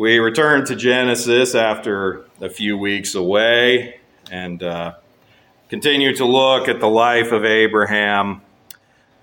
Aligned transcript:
We 0.00 0.18
return 0.18 0.64
to 0.64 0.76
Genesis 0.76 1.54
after 1.54 2.24
a 2.40 2.48
few 2.48 2.78
weeks 2.78 3.14
away 3.14 4.00
and 4.30 4.62
uh, 4.62 4.94
continue 5.68 6.16
to 6.16 6.24
look 6.24 6.68
at 6.68 6.80
the 6.80 6.88
life 6.88 7.32
of 7.32 7.44
Abraham. 7.44 8.40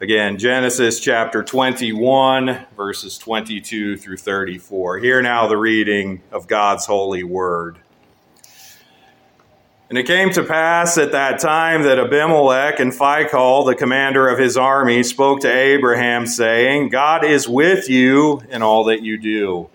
Again, 0.02 0.38
Genesis 0.38 1.00
chapter 1.00 1.42
21, 1.42 2.68
verses 2.76 3.18
22 3.18 3.98
through 3.98 4.18
34. 4.18 5.00
Hear 5.00 5.20
now 5.24 5.48
the 5.48 5.58
reading 5.58 6.22
of 6.32 6.48
God's 6.48 6.86
holy 6.86 7.24
word. 7.24 7.80
And 9.90 9.98
it 9.98 10.06
came 10.06 10.30
to 10.34 10.44
pass 10.44 11.00
at 11.00 11.12
that 11.12 11.40
time 11.40 11.82
that 11.86 11.98
Abimelech 11.98 12.80
and 12.80 12.92
Phicol, 12.92 13.66
the 13.66 13.74
commander 13.74 14.28
of 14.28 14.38
his 14.38 14.56
army, 14.56 15.02
spoke 15.02 15.40
to 15.40 15.52
Abraham, 15.52 16.28
saying, 16.28 16.90
God 16.90 17.26
is 17.26 17.50
with 17.50 17.90
you 17.90 18.44
in 18.52 18.62
all 18.62 18.84
that 18.84 19.02
you 19.02 19.18
do. 19.18 19.72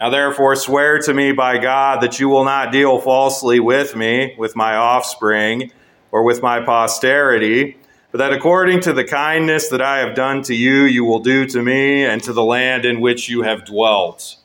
Now 0.00 0.08
therefore 0.08 0.56
swear 0.56 0.98
to 1.00 1.12
me 1.12 1.32
by 1.32 1.58
God 1.58 2.00
that 2.02 2.18
you 2.18 2.30
will 2.30 2.44
not 2.44 2.72
deal 2.72 2.98
falsely 2.98 3.60
with 3.60 3.94
me, 3.94 4.34
with 4.38 4.56
my 4.56 4.74
offspring, 4.74 5.72
or 6.10 6.24
with 6.24 6.40
my 6.40 6.60
posterity, 6.64 7.76
but 8.10 8.18
that 8.18 8.32
according 8.32 8.80
to 8.80 8.94
the 8.94 9.04
kindness 9.04 9.68
that 9.68 9.82
I 9.82 9.98
have 9.98 10.16
done 10.16 10.42
to 10.44 10.54
you, 10.54 10.84
you 10.84 11.04
will 11.04 11.20
do 11.20 11.46
to 11.46 11.62
me 11.62 12.04
and 12.04 12.22
to 12.24 12.32
the 12.32 12.42
land 12.42 12.86
in 12.86 13.00
which 13.00 13.28
you 13.28 13.42
have 13.42 13.66
dwelt. 13.66 14.36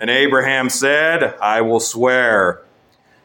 And 0.00 0.08
Abraham 0.08 0.70
said, 0.70 1.36
I 1.40 1.60
will 1.60 1.80
swear. 1.80 2.62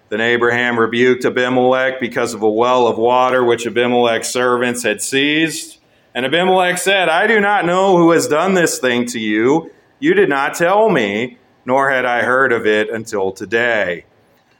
Then 0.10 0.20
Abraham 0.20 0.78
rebuked 0.78 1.24
Abimelech 1.24 2.00
because 2.00 2.34
of 2.34 2.44
a 2.44 2.50
well 2.50 2.88
of 2.88 2.98
water 2.98 3.44
which 3.44 3.66
Abimelech's 3.66 4.30
servants 4.30 4.84
had 4.84 5.02
seized. 5.02 5.80
And 6.14 6.26
Abimelech 6.26 6.78
said, 6.78 7.10
I 7.10 7.26
do 7.26 7.40
not 7.40 7.66
know 7.66 7.98
who 7.98 8.12
has 8.12 8.28
done 8.28 8.54
this 8.54 8.80
thing 8.80 9.06
to 9.08 9.20
you. 9.20 9.72
You 10.00 10.14
did 10.14 10.30
not 10.30 10.56
tell 10.56 10.90
me 10.90 11.38
nor 11.66 11.90
had 11.90 12.06
I 12.06 12.22
heard 12.22 12.52
of 12.52 12.66
it 12.66 12.90
until 12.90 13.32
today. 13.32 14.06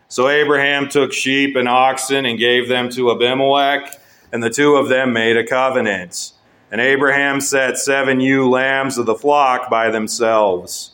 So 0.08 0.30
Abraham 0.30 0.90
took 0.90 1.12
sheep 1.12 1.56
and 1.56 1.68
oxen 1.68 2.26
and 2.26 2.38
gave 2.38 2.70
them 2.70 2.90
to 2.92 3.12
Abimelech, 3.12 4.00
and 4.32 4.44
the 4.44 4.50
two 4.50 4.76
of 4.76 4.90
them 4.90 5.14
made 5.14 5.38
a 5.38 5.46
covenant. 5.46 6.34
And 6.72 6.82
Abraham 6.82 7.42
set 7.42 7.78
seven 7.78 8.20
ewe 8.20 8.50
lambs 8.50 8.98
of 8.98 9.06
the 9.06 9.16
flock 9.16 9.70
by 9.70 9.90
themselves. 9.90 10.94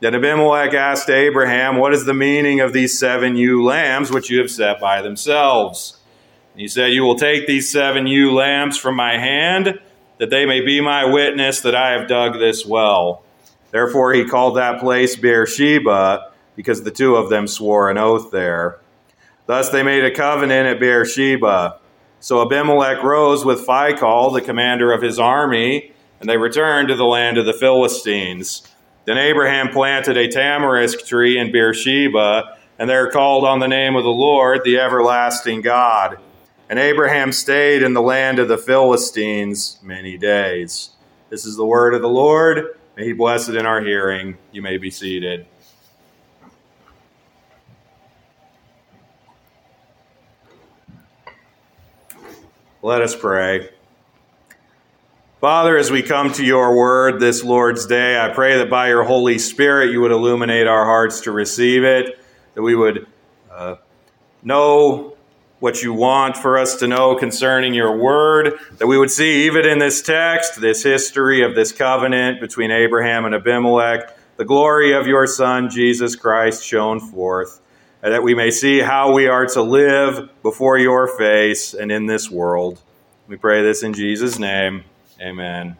Then 0.00 0.16
Abimelech 0.16 0.74
asked 0.74 1.08
Abraham, 1.08 1.76
What 1.76 1.94
is 1.94 2.04
the 2.04 2.14
meaning 2.14 2.60
of 2.60 2.72
these 2.72 2.98
seven 2.98 3.36
ewe 3.36 3.64
lambs 3.64 4.10
which 4.10 4.30
you 4.30 4.40
have 4.40 4.50
set 4.50 4.80
by 4.80 5.00
themselves? 5.00 5.96
And 6.52 6.60
he 6.60 6.66
said, 6.66 6.92
You 6.92 7.02
will 7.04 7.16
take 7.16 7.46
these 7.46 7.70
seven 7.70 8.08
ewe 8.08 8.32
lambs 8.32 8.76
from 8.76 8.96
my 8.96 9.16
hand, 9.18 9.78
that 10.18 10.30
they 10.30 10.44
may 10.44 10.60
be 10.60 10.80
my 10.80 11.04
witness 11.04 11.60
that 11.60 11.76
I 11.76 11.92
have 11.92 12.08
dug 12.08 12.40
this 12.40 12.66
well. 12.66 13.21
Therefore, 13.72 14.12
he 14.12 14.24
called 14.24 14.56
that 14.56 14.78
place 14.78 15.16
Beersheba, 15.16 16.30
because 16.54 16.82
the 16.82 16.90
two 16.90 17.16
of 17.16 17.30
them 17.30 17.48
swore 17.48 17.90
an 17.90 17.98
oath 17.98 18.30
there. 18.30 18.78
Thus 19.46 19.70
they 19.70 19.82
made 19.82 20.04
a 20.04 20.14
covenant 20.14 20.68
at 20.68 20.78
Beersheba. 20.78 21.80
So 22.20 22.42
Abimelech 22.42 23.02
rose 23.02 23.44
with 23.44 23.66
Phicol, 23.66 24.32
the 24.32 24.40
commander 24.40 24.92
of 24.92 25.02
his 25.02 25.18
army, 25.18 25.92
and 26.20 26.28
they 26.28 26.36
returned 26.36 26.88
to 26.88 26.94
the 26.94 27.04
land 27.04 27.38
of 27.38 27.46
the 27.46 27.52
Philistines. 27.52 28.62
Then 29.06 29.18
Abraham 29.18 29.70
planted 29.70 30.16
a 30.16 30.28
tamarisk 30.28 31.04
tree 31.06 31.38
in 31.38 31.50
Beersheba, 31.50 32.56
and 32.78 32.88
there 32.88 33.10
called 33.10 33.44
on 33.44 33.58
the 33.58 33.66
name 33.66 33.96
of 33.96 34.04
the 34.04 34.10
Lord, 34.10 34.60
the 34.64 34.78
everlasting 34.78 35.62
God. 35.62 36.18
And 36.68 36.78
Abraham 36.78 37.32
stayed 37.32 37.82
in 37.82 37.94
the 37.94 38.02
land 38.02 38.38
of 38.38 38.48
the 38.48 38.58
Philistines 38.58 39.78
many 39.82 40.16
days. 40.16 40.90
This 41.30 41.44
is 41.44 41.56
the 41.56 41.66
word 41.66 41.94
of 41.94 42.02
the 42.02 42.08
Lord. 42.08 42.78
May 42.96 43.06
he 43.06 43.12
bless 43.14 43.48
it 43.48 43.56
in 43.56 43.64
our 43.64 43.80
hearing. 43.80 44.36
You 44.52 44.60
may 44.60 44.76
be 44.76 44.90
seated. 44.90 45.46
Let 52.82 53.00
us 53.00 53.16
pray. 53.16 53.70
Father, 55.40 55.76
as 55.76 55.90
we 55.90 56.02
come 56.02 56.32
to 56.34 56.44
your 56.44 56.76
word 56.76 57.18
this 57.18 57.42
Lord's 57.42 57.86
Day, 57.86 58.20
I 58.20 58.28
pray 58.28 58.58
that 58.58 58.68
by 58.68 58.88
your 58.88 59.04
Holy 59.04 59.38
Spirit 59.38 59.90
you 59.90 60.00
would 60.02 60.12
illuminate 60.12 60.66
our 60.66 60.84
hearts 60.84 61.22
to 61.22 61.32
receive 61.32 61.84
it, 61.84 62.18
that 62.54 62.62
we 62.62 62.74
would 62.74 63.06
uh, 63.50 63.76
know 64.42 65.16
what 65.62 65.80
you 65.80 65.94
want 65.94 66.36
for 66.36 66.58
us 66.58 66.74
to 66.74 66.88
know 66.88 67.14
concerning 67.14 67.72
your 67.72 67.96
word, 67.96 68.58
that 68.78 68.88
we 68.88 68.98
would 68.98 69.12
see 69.12 69.46
even 69.46 69.64
in 69.64 69.78
this 69.78 70.02
text, 70.02 70.60
this 70.60 70.82
history 70.82 71.44
of 71.44 71.54
this 71.54 71.70
covenant 71.70 72.40
between 72.40 72.72
Abraham 72.72 73.26
and 73.26 73.32
Abimelech, 73.32 74.36
the 74.38 74.44
glory 74.44 74.92
of 74.92 75.06
your 75.06 75.24
Son, 75.24 75.70
Jesus 75.70 76.16
Christ, 76.16 76.64
shown 76.64 76.98
forth, 76.98 77.60
and 78.02 78.12
that 78.12 78.24
we 78.24 78.34
may 78.34 78.50
see 78.50 78.80
how 78.80 79.12
we 79.12 79.28
are 79.28 79.46
to 79.46 79.62
live 79.62 80.30
before 80.42 80.78
your 80.78 81.06
face 81.06 81.74
and 81.74 81.92
in 81.92 82.06
this 82.06 82.28
world. 82.28 82.82
We 83.28 83.36
pray 83.36 83.62
this 83.62 83.84
in 83.84 83.94
Jesus' 83.94 84.40
name. 84.40 84.82
Amen. 85.20 85.76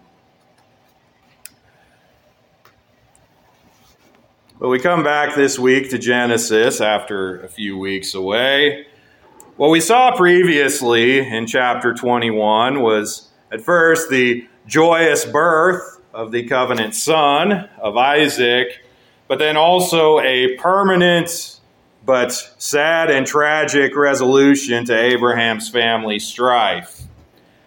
But 4.61 4.69
we 4.69 4.79
come 4.79 5.03
back 5.03 5.35
this 5.35 5.59
week 5.59 5.91
to 5.91 5.99
Genesis 5.99 6.81
after 6.81 7.41
a 7.41 7.49
few 7.49 7.77
weeks 7.77 8.15
away. 8.15 8.87
What 9.63 9.71
we 9.71 9.79
saw 9.79 10.11
previously 10.17 11.21
in 11.21 11.47
chapter 11.47 11.95
21 11.95 12.83
was 12.83 13.29
at 13.53 13.61
first 13.61 14.11
the 14.11 14.49
joyous 14.67 15.25
birth 15.25 16.01
of 16.13 16.33
the 16.33 16.43
covenant 16.49 16.97
son 16.97 17.69
of 17.81 17.97
Isaac, 17.97 18.85
but 19.29 19.39
then 19.39 19.57
also 19.57 20.19
a 20.19 20.57
permanent 20.57 21.61
but 22.05 22.33
sad 22.59 23.09
and 23.13 23.25
tragic 23.25 23.95
resolution 23.95 24.85
to 24.87 24.99
Abraham's 24.99 25.69
family 25.69 26.19
strife. 26.19 27.03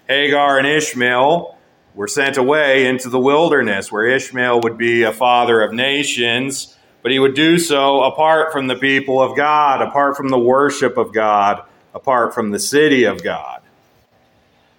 Hagar 0.09 0.57
and 0.57 0.67
Ishmael 0.67 1.57
were 1.93 2.09
sent 2.09 2.35
away 2.35 2.87
into 2.87 3.07
the 3.07 3.19
wilderness, 3.19 3.89
where 3.89 4.05
Ishmael 4.05 4.59
would 4.63 4.77
be 4.77 5.03
a 5.03 5.13
father 5.13 5.61
of 5.61 5.71
nations, 5.71 6.75
but 7.01 7.13
he 7.13 7.19
would 7.19 7.35
do 7.35 7.57
so 7.57 8.03
apart 8.03 8.51
from 8.51 8.67
the 8.67 8.75
people 8.75 9.21
of 9.21 9.37
God, 9.37 9.81
apart 9.81 10.17
from 10.17 10.27
the 10.27 10.37
worship 10.37 10.97
of 10.97 11.13
God 11.13 11.63
apart 11.95 12.35
from 12.35 12.51
the 12.51 12.59
city 12.59 13.05
of 13.05 13.23
God. 13.23 13.61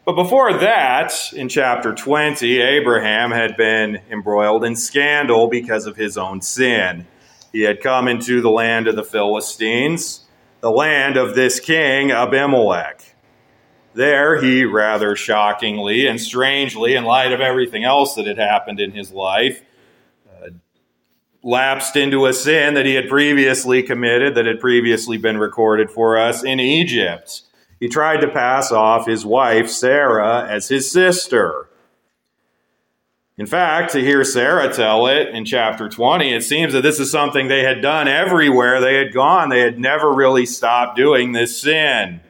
But 0.04 0.12
before 0.12 0.52
that, 0.58 1.12
in 1.32 1.48
chapter 1.48 1.92
20, 1.92 2.60
Abraham 2.60 3.32
had 3.32 3.56
been 3.56 4.00
embroiled 4.08 4.62
in 4.62 4.76
scandal 4.76 5.48
because 5.48 5.86
of 5.86 5.96
his 5.96 6.16
own 6.16 6.42
sin. 6.42 7.06
He 7.50 7.62
had 7.62 7.80
come 7.80 8.06
into 8.06 8.40
the 8.40 8.50
land 8.50 8.86
of 8.86 8.94
the 8.94 9.02
Philistines, 9.02 10.20
the 10.60 10.70
land 10.70 11.16
of 11.16 11.34
this 11.34 11.58
king 11.58 12.12
Abimelech. 12.12 13.02
There, 13.94 14.40
he 14.40 14.64
rather 14.64 15.16
shockingly 15.16 16.06
and 16.06 16.20
strangely, 16.20 16.94
in 16.94 17.04
light 17.04 17.32
of 17.32 17.40
everything 17.40 17.82
else 17.82 18.14
that 18.16 18.26
had 18.26 18.38
happened 18.38 18.78
in 18.78 18.92
his 18.92 19.10
life, 19.10 19.62
lapsed 21.46 21.94
into 21.94 22.26
a 22.26 22.32
sin 22.32 22.74
that 22.74 22.86
he 22.86 22.94
had 22.94 23.08
previously 23.08 23.80
committed, 23.80 24.34
that 24.34 24.46
had 24.46 24.58
previously 24.58 25.16
been 25.16 25.38
recorded 25.38 25.88
for 25.88 26.18
us 26.18 26.42
in 26.42 26.58
Egypt. 26.58 27.42
He 27.78 27.88
tried 27.88 28.20
to 28.22 28.28
pass 28.28 28.72
off 28.72 29.06
his 29.06 29.24
wife, 29.24 29.70
Sarah, 29.70 30.44
as 30.48 30.68
his 30.68 30.90
sister. 30.90 31.68
In 33.38 33.46
fact, 33.46 33.92
to 33.92 34.00
hear 34.00 34.24
Sarah 34.24 34.72
tell 34.74 35.06
it 35.06 35.28
in 35.28 35.44
chapter 35.44 35.88
20, 35.88 36.34
it 36.34 36.42
seems 36.42 36.72
that 36.72 36.82
this 36.82 36.98
is 36.98 37.12
something 37.12 37.46
they 37.46 37.62
had 37.62 37.80
done 37.80 38.08
everywhere 38.08 38.80
they 38.80 38.96
had 38.96 39.12
gone. 39.12 39.48
They 39.48 39.60
had 39.60 39.78
never 39.78 40.12
really 40.12 40.46
stopped 40.46 40.96
doing 40.96 41.30
this 41.30 41.60
sin. 41.60 42.22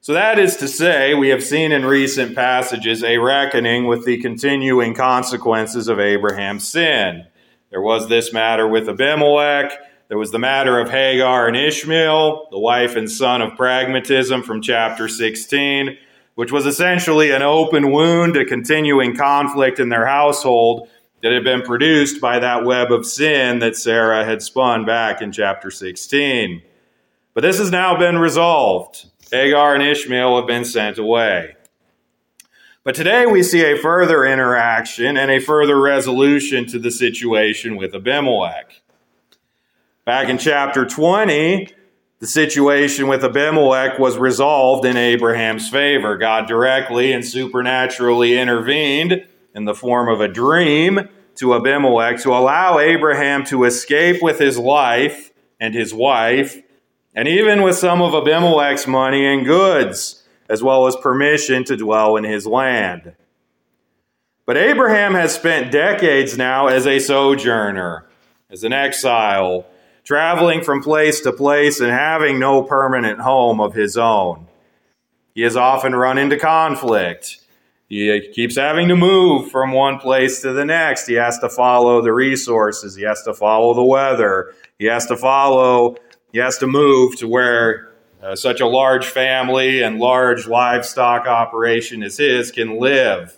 So, 0.00 0.14
that 0.14 0.38
is 0.38 0.56
to 0.56 0.66
say, 0.66 1.14
we 1.14 1.28
have 1.28 1.44
seen 1.44 1.70
in 1.72 1.84
recent 1.84 2.34
passages 2.34 3.04
a 3.04 3.18
reckoning 3.18 3.86
with 3.86 4.06
the 4.06 4.16
continuing 4.16 4.94
consequences 4.94 5.88
of 5.88 6.00
Abraham's 6.00 6.66
sin. 6.66 7.26
There 7.70 7.80
was 7.80 8.08
this 8.08 8.32
matter 8.32 8.66
with 8.66 8.88
Abimelech. 8.88 9.72
There 10.08 10.18
was 10.18 10.32
the 10.32 10.40
matter 10.40 10.80
of 10.80 10.90
Hagar 10.90 11.46
and 11.46 11.56
Ishmael, 11.56 12.48
the 12.50 12.58
wife 12.58 12.96
and 12.96 13.08
son 13.08 13.40
of 13.40 13.56
pragmatism 13.56 14.42
from 14.42 14.60
chapter 14.60 15.06
16, 15.06 15.96
which 16.34 16.50
was 16.50 16.66
essentially 16.66 17.30
an 17.30 17.42
open 17.42 17.92
wound, 17.92 18.36
a 18.36 18.44
continuing 18.44 19.16
conflict 19.16 19.78
in 19.78 19.88
their 19.88 20.04
household 20.04 20.88
that 21.22 21.30
had 21.30 21.44
been 21.44 21.62
produced 21.62 22.20
by 22.20 22.40
that 22.40 22.64
web 22.64 22.90
of 22.90 23.06
sin 23.06 23.60
that 23.60 23.76
Sarah 23.76 24.24
had 24.24 24.42
spun 24.42 24.84
back 24.84 25.22
in 25.22 25.30
chapter 25.30 25.70
16. 25.70 26.62
But 27.34 27.42
this 27.42 27.58
has 27.58 27.70
now 27.70 27.96
been 27.96 28.18
resolved. 28.18 29.06
Hagar 29.30 29.74
and 29.74 29.82
Ishmael 29.82 30.38
have 30.38 30.48
been 30.48 30.64
sent 30.64 30.98
away. 30.98 31.54
But 32.82 32.94
today 32.94 33.26
we 33.26 33.42
see 33.42 33.60
a 33.60 33.76
further 33.76 34.24
interaction 34.24 35.18
and 35.18 35.30
a 35.30 35.38
further 35.38 35.78
resolution 35.78 36.64
to 36.68 36.78
the 36.78 36.90
situation 36.90 37.76
with 37.76 37.94
Abimelech. 37.94 38.80
Back 40.06 40.30
in 40.30 40.38
chapter 40.38 40.86
20, 40.86 41.68
the 42.20 42.26
situation 42.26 43.06
with 43.06 43.22
Abimelech 43.22 43.98
was 43.98 44.16
resolved 44.16 44.86
in 44.86 44.96
Abraham's 44.96 45.68
favor. 45.68 46.16
God 46.16 46.48
directly 46.48 47.12
and 47.12 47.22
supernaturally 47.22 48.38
intervened 48.38 49.26
in 49.54 49.66
the 49.66 49.74
form 49.74 50.08
of 50.08 50.22
a 50.22 50.28
dream 50.28 51.06
to 51.34 51.54
Abimelech 51.54 52.22
to 52.22 52.30
allow 52.30 52.78
Abraham 52.78 53.44
to 53.44 53.64
escape 53.64 54.22
with 54.22 54.38
his 54.38 54.56
life 54.56 55.30
and 55.60 55.74
his 55.74 55.92
wife, 55.92 56.56
and 57.14 57.28
even 57.28 57.60
with 57.60 57.76
some 57.76 58.00
of 58.00 58.14
Abimelech's 58.14 58.86
money 58.86 59.26
and 59.26 59.44
goods, 59.44 60.19
as 60.50 60.62
well 60.62 60.86
as 60.86 60.96
permission 60.96 61.64
to 61.64 61.76
dwell 61.76 62.16
in 62.16 62.24
his 62.24 62.46
land. 62.46 63.14
But 64.44 64.58
Abraham 64.58 65.14
has 65.14 65.34
spent 65.34 65.72
decades 65.72 66.36
now 66.36 66.66
as 66.66 66.86
a 66.86 66.98
sojourner, 66.98 68.06
as 68.50 68.64
an 68.64 68.74
exile, 68.74 69.64
traveling 70.04 70.62
from 70.62 70.82
place 70.82 71.20
to 71.20 71.32
place 71.32 71.80
and 71.80 71.90
having 71.90 72.38
no 72.38 72.62
permanent 72.62 73.20
home 73.20 73.60
of 73.60 73.72
his 73.72 73.96
own. 73.96 74.48
He 75.34 75.42
has 75.42 75.56
often 75.56 75.94
run 75.94 76.18
into 76.18 76.36
conflict 76.36 77.40
he 77.90 78.30
keeps 78.32 78.56
having 78.56 78.86
to 78.86 78.96
move 78.96 79.50
from 79.50 79.72
one 79.72 79.98
place 79.98 80.42
to 80.42 80.52
the 80.52 80.64
next. 80.64 81.08
He 81.08 81.14
has 81.14 81.40
to 81.40 81.48
follow 81.48 82.00
the 82.00 82.12
resources. 82.12 82.94
He 82.94 83.02
has 83.02 83.20
to 83.24 83.34
follow 83.34 83.74
the 83.74 83.82
weather. 83.82 84.54
He 84.78 84.84
has 84.84 85.06
to 85.06 85.16
follow, 85.16 85.96
he 86.32 86.38
has 86.38 86.56
to 86.58 86.68
move 86.68 87.16
to 87.16 87.26
where 87.26 87.89
uh, 88.22 88.36
such 88.36 88.60
a 88.60 88.66
large 88.66 89.06
family 89.06 89.82
and 89.82 89.98
large 89.98 90.46
livestock 90.46 91.26
operation 91.26 92.02
as 92.02 92.18
his 92.18 92.50
can 92.50 92.78
live. 92.78 93.36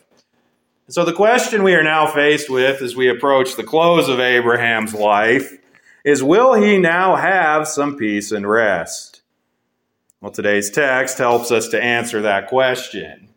So, 0.88 1.05
the 1.05 1.12
question 1.12 1.62
we 1.62 1.75
are 1.75 1.84
now 1.84 2.06
faced 2.06 2.50
with 2.50 2.82
as 2.82 2.96
we 2.96 3.08
approach 3.08 3.56
the 3.56 3.64
close 3.64 4.08
of 4.08 4.20
Abraham's 4.20 4.93
life 4.93 5.56
is 6.05 6.23
will 6.23 6.55
he 6.55 6.79
now 6.79 7.17
have 7.17 7.69
some 7.69 7.96
peace 7.96 8.32
and 8.32 8.49
rest? 8.49 9.23
Well, 10.20 10.32
today's 10.32 10.70
text 10.70 11.19
helps 11.19 11.50
us 11.50 11.69
to 11.69 11.82
answer 11.82 12.23
that 12.23 12.49
question. 12.49 13.28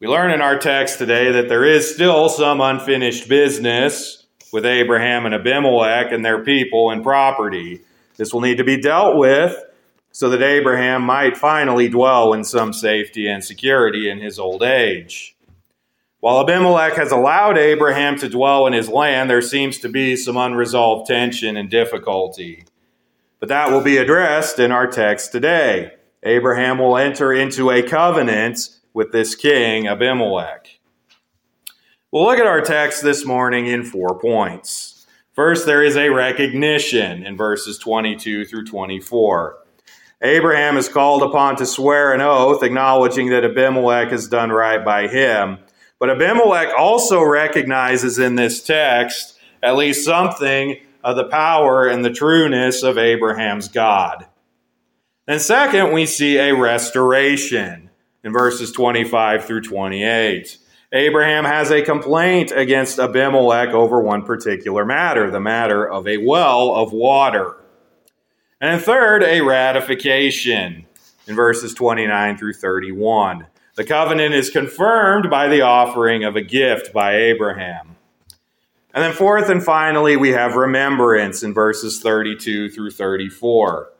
We 0.00 0.08
learn 0.08 0.32
in 0.32 0.40
our 0.40 0.58
text 0.58 0.98
today 0.98 1.30
that 1.32 1.48
there 1.48 1.64
is 1.64 1.92
still 1.92 2.28
some 2.28 2.60
unfinished 2.60 3.28
business 3.28 4.26
with 4.52 4.64
Abraham 4.64 5.26
and 5.26 5.34
Abimelech 5.34 6.12
and 6.12 6.24
their 6.24 6.42
people 6.42 6.90
and 6.90 7.02
property. 7.02 7.82
This 8.16 8.32
will 8.32 8.40
need 8.40 8.58
to 8.58 8.64
be 8.64 8.80
dealt 8.80 9.16
with 9.16 9.56
so 10.12 10.28
that 10.28 10.42
Abraham 10.42 11.02
might 11.02 11.36
finally 11.36 11.88
dwell 11.88 12.34
in 12.34 12.44
some 12.44 12.72
safety 12.72 13.26
and 13.26 13.42
security 13.42 14.08
in 14.08 14.20
his 14.20 14.38
old 14.38 14.62
age. 14.62 15.34
While 16.20 16.40
Abimelech 16.40 16.94
has 16.94 17.10
allowed 17.10 17.58
Abraham 17.58 18.16
to 18.18 18.28
dwell 18.28 18.66
in 18.68 18.74
his 18.74 18.88
land, 18.88 19.28
there 19.28 19.42
seems 19.42 19.78
to 19.78 19.88
be 19.88 20.14
some 20.14 20.36
unresolved 20.36 21.08
tension 21.08 21.56
and 21.56 21.68
difficulty. 21.68 22.64
But 23.40 23.48
that 23.48 23.72
will 23.72 23.80
be 23.80 23.96
addressed 23.96 24.60
in 24.60 24.70
our 24.70 24.86
text 24.86 25.32
today. 25.32 25.94
Abraham 26.22 26.78
will 26.78 26.96
enter 26.96 27.32
into 27.32 27.70
a 27.70 27.82
covenant 27.82 28.68
with 28.94 29.10
this 29.10 29.34
king 29.34 29.88
Abimelech. 29.88 30.78
We'll 32.12 32.24
look 32.24 32.38
at 32.38 32.46
our 32.46 32.60
text 32.60 33.02
this 33.02 33.24
morning 33.24 33.66
in 33.66 33.82
four 33.82 34.20
points. 34.20 35.06
First, 35.32 35.64
there 35.64 35.82
is 35.82 35.96
a 35.96 36.10
recognition 36.10 37.26
in 37.26 37.36
verses 37.36 37.78
22 37.78 38.44
through 38.44 38.66
24. 38.66 39.61
Abraham 40.22 40.76
is 40.76 40.88
called 40.88 41.22
upon 41.24 41.56
to 41.56 41.66
swear 41.66 42.12
an 42.12 42.20
oath, 42.20 42.62
acknowledging 42.62 43.30
that 43.30 43.44
Abimelech 43.44 44.10
has 44.10 44.28
done 44.28 44.50
right 44.50 44.84
by 44.84 45.08
him. 45.08 45.58
But 45.98 46.10
Abimelech 46.10 46.72
also 46.76 47.22
recognizes 47.22 48.18
in 48.18 48.36
this 48.36 48.62
text 48.62 49.38
at 49.62 49.76
least 49.76 50.04
something 50.04 50.78
of 51.02 51.16
the 51.16 51.24
power 51.24 51.88
and 51.88 52.04
the 52.04 52.12
trueness 52.12 52.84
of 52.84 52.98
Abraham's 52.98 53.68
God. 53.68 54.26
And 55.26 55.40
second, 55.40 55.92
we 55.92 56.06
see 56.06 56.38
a 56.38 56.54
restoration 56.54 57.90
in 58.22 58.32
verses 58.32 58.70
25 58.72 59.44
through 59.44 59.62
28. 59.62 60.58
Abraham 60.92 61.44
has 61.44 61.70
a 61.70 61.82
complaint 61.82 62.52
against 62.52 62.98
Abimelech 62.98 63.70
over 63.70 64.00
one 64.00 64.24
particular 64.24 64.84
matter, 64.84 65.30
the 65.30 65.40
matter 65.40 65.88
of 65.88 66.06
a 66.06 66.18
well 66.18 66.74
of 66.74 66.92
water. 66.92 67.56
And 68.62 68.80
third, 68.80 69.24
a 69.24 69.40
ratification 69.40 70.86
in 71.26 71.34
verses 71.34 71.74
29 71.74 72.38
through 72.38 72.52
31. 72.52 73.48
The 73.74 73.82
covenant 73.82 74.36
is 74.36 74.50
confirmed 74.50 75.28
by 75.28 75.48
the 75.48 75.62
offering 75.62 76.22
of 76.22 76.36
a 76.36 76.42
gift 76.42 76.92
by 76.92 77.16
Abraham. 77.16 77.96
And 78.94 79.02
then, 79.02 79.14
fourth 79.14 79.48
and 79.48 79.64
finally, 79.64 80.16
we 80.16 80.28
have 80.28 80.54
remembrance 80.54 81.42
in 81.42 81.52
verses 81.52 82.00
32 82.00 82.70
through 82.70 82.92
34. 82.92 83.90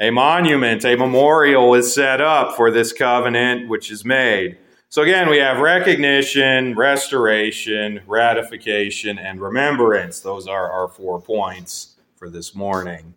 A 0.00 0.10
monument, 0.10 0.84
a 0.84 0.96
memorial 0.96 1.74
is 1.74 1.94
set 1.94 2.20
up 2.20 2.56
for 2.56 2.72
this 2.72 2.92
covenant 2.92 3.68
which 3.68 3.88
is 3.88 4.04
made. 4.04 4.58
So 4.88 5.02
again, 5.02 5.28
we 5.28 5.38
have 5.38 5.60
recognition, 5.60 6.74
restoration, 6.74 8.00
ratification, 8.04 9.16
and 9.16 9.40
remembrance. 9.40 10.18
Those 10.18 10.48
are 10.48 10.72
our 10.72 10.88
four 10.88 11.20
points 11.20 11.94
for 12.16 12.28
this 12.28 12.52
morning. 12.52 13.14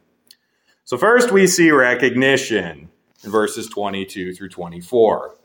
So 0.84 0.98
first 0.98 1.32
we 1.32 1.48
see 1.48 1.72
recognition 1.72 2.90
in 3.24 3.32
verses 3.32 3.68
22 3.68 4.34
through 4.34 4.50
24. 4.50 5.36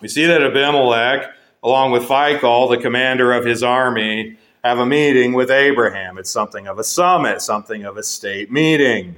We 0.00 0.08
see 0.08 0.26
that 0.26 0.42
Abimelech, 0.42 1.32
along 1.62 1.92
with 1.92 2.04
Phicol, 2.04 2.70
the 2.70 2.80
commander 2.80 3.32
of 3.32 3.44
his 3.44 3.62
army, 3.62 4.36
have 4.62 4.78
a 4.78 4.86
meeting 4.86 5.32
with 5.32 5.50
Abraham. 5.50 6.18
It's 6.18 6.30
something 6.30 6.66
of 6.66 6.78
a 6.78 6.84
summit, 6.84 7.40
something 7.40 7.84
of 7.84 7.96
a 7.96 8.02
state 8.02 8.50
meeting. 8.50 9.16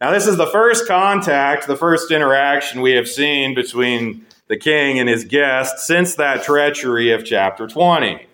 Now, 0.00 0.10
this 0.10 0.26
is 0.26 0.36
the 0.36 0.46
first 0.46 0.86
contact, 0.86 1.66
the 1.66 1.76
first 1.76 2.10
interaction 2.10 2.82
we 2.82 2.92
have 2.92 3.08
seen 3.08 3.54
between 3.54 4.26
the 4.48 4.58
king 4.58 4.98
and 4.98 5.08
his 5.08 5.24
guest 5.24 5.78
since 5.78 6.16
that 6.16 6.42
treachery 6.42 7.12
of 7.12 7.24
chapter 7.24 7.66
20. 7.66 8.26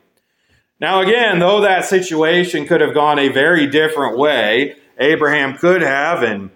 Now, 0.81 1.01
again, 1.01 1.39
though 1.39 1.61
that 1.61 1.85
situation 1.85 2.67
could 2.67 2.81
have 2.81 2.95
gone 2.95 3.19
a 3.19 3.29
very 3.29 3.69
different 3.69 4.19
way, 4.19 4.75
Abraham 5.03 5.57
could 5.59 5.83
have, 5.83 6.23
and 6.23 6.51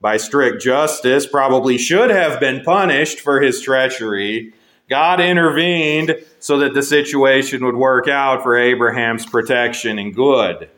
by 0.00 0.16
strict 0.16 0.62
justice, 0.62 1.26
probably 1.26 1.78
should 1.78 2.10
have 2.10 2.40
been 2.40 2.62
punished 2.62 3.20
for 3.20 3.40
his 3.40 3.60
treachery. 3.60 4.52
God 4.90 5.20
intervened 5.20 6.16
so 6.38 6.58
that 6.58 6.74
the 6.74 6.82
situation 6.82 7.64
would 7.64 7.76
work 7.76 8.08
out 8.08 8.42
for 8.42 8.56
Abraham's 8.56 9.26
protection 9.26 9.98
and 9.98 10.14
good. 10.14 10.68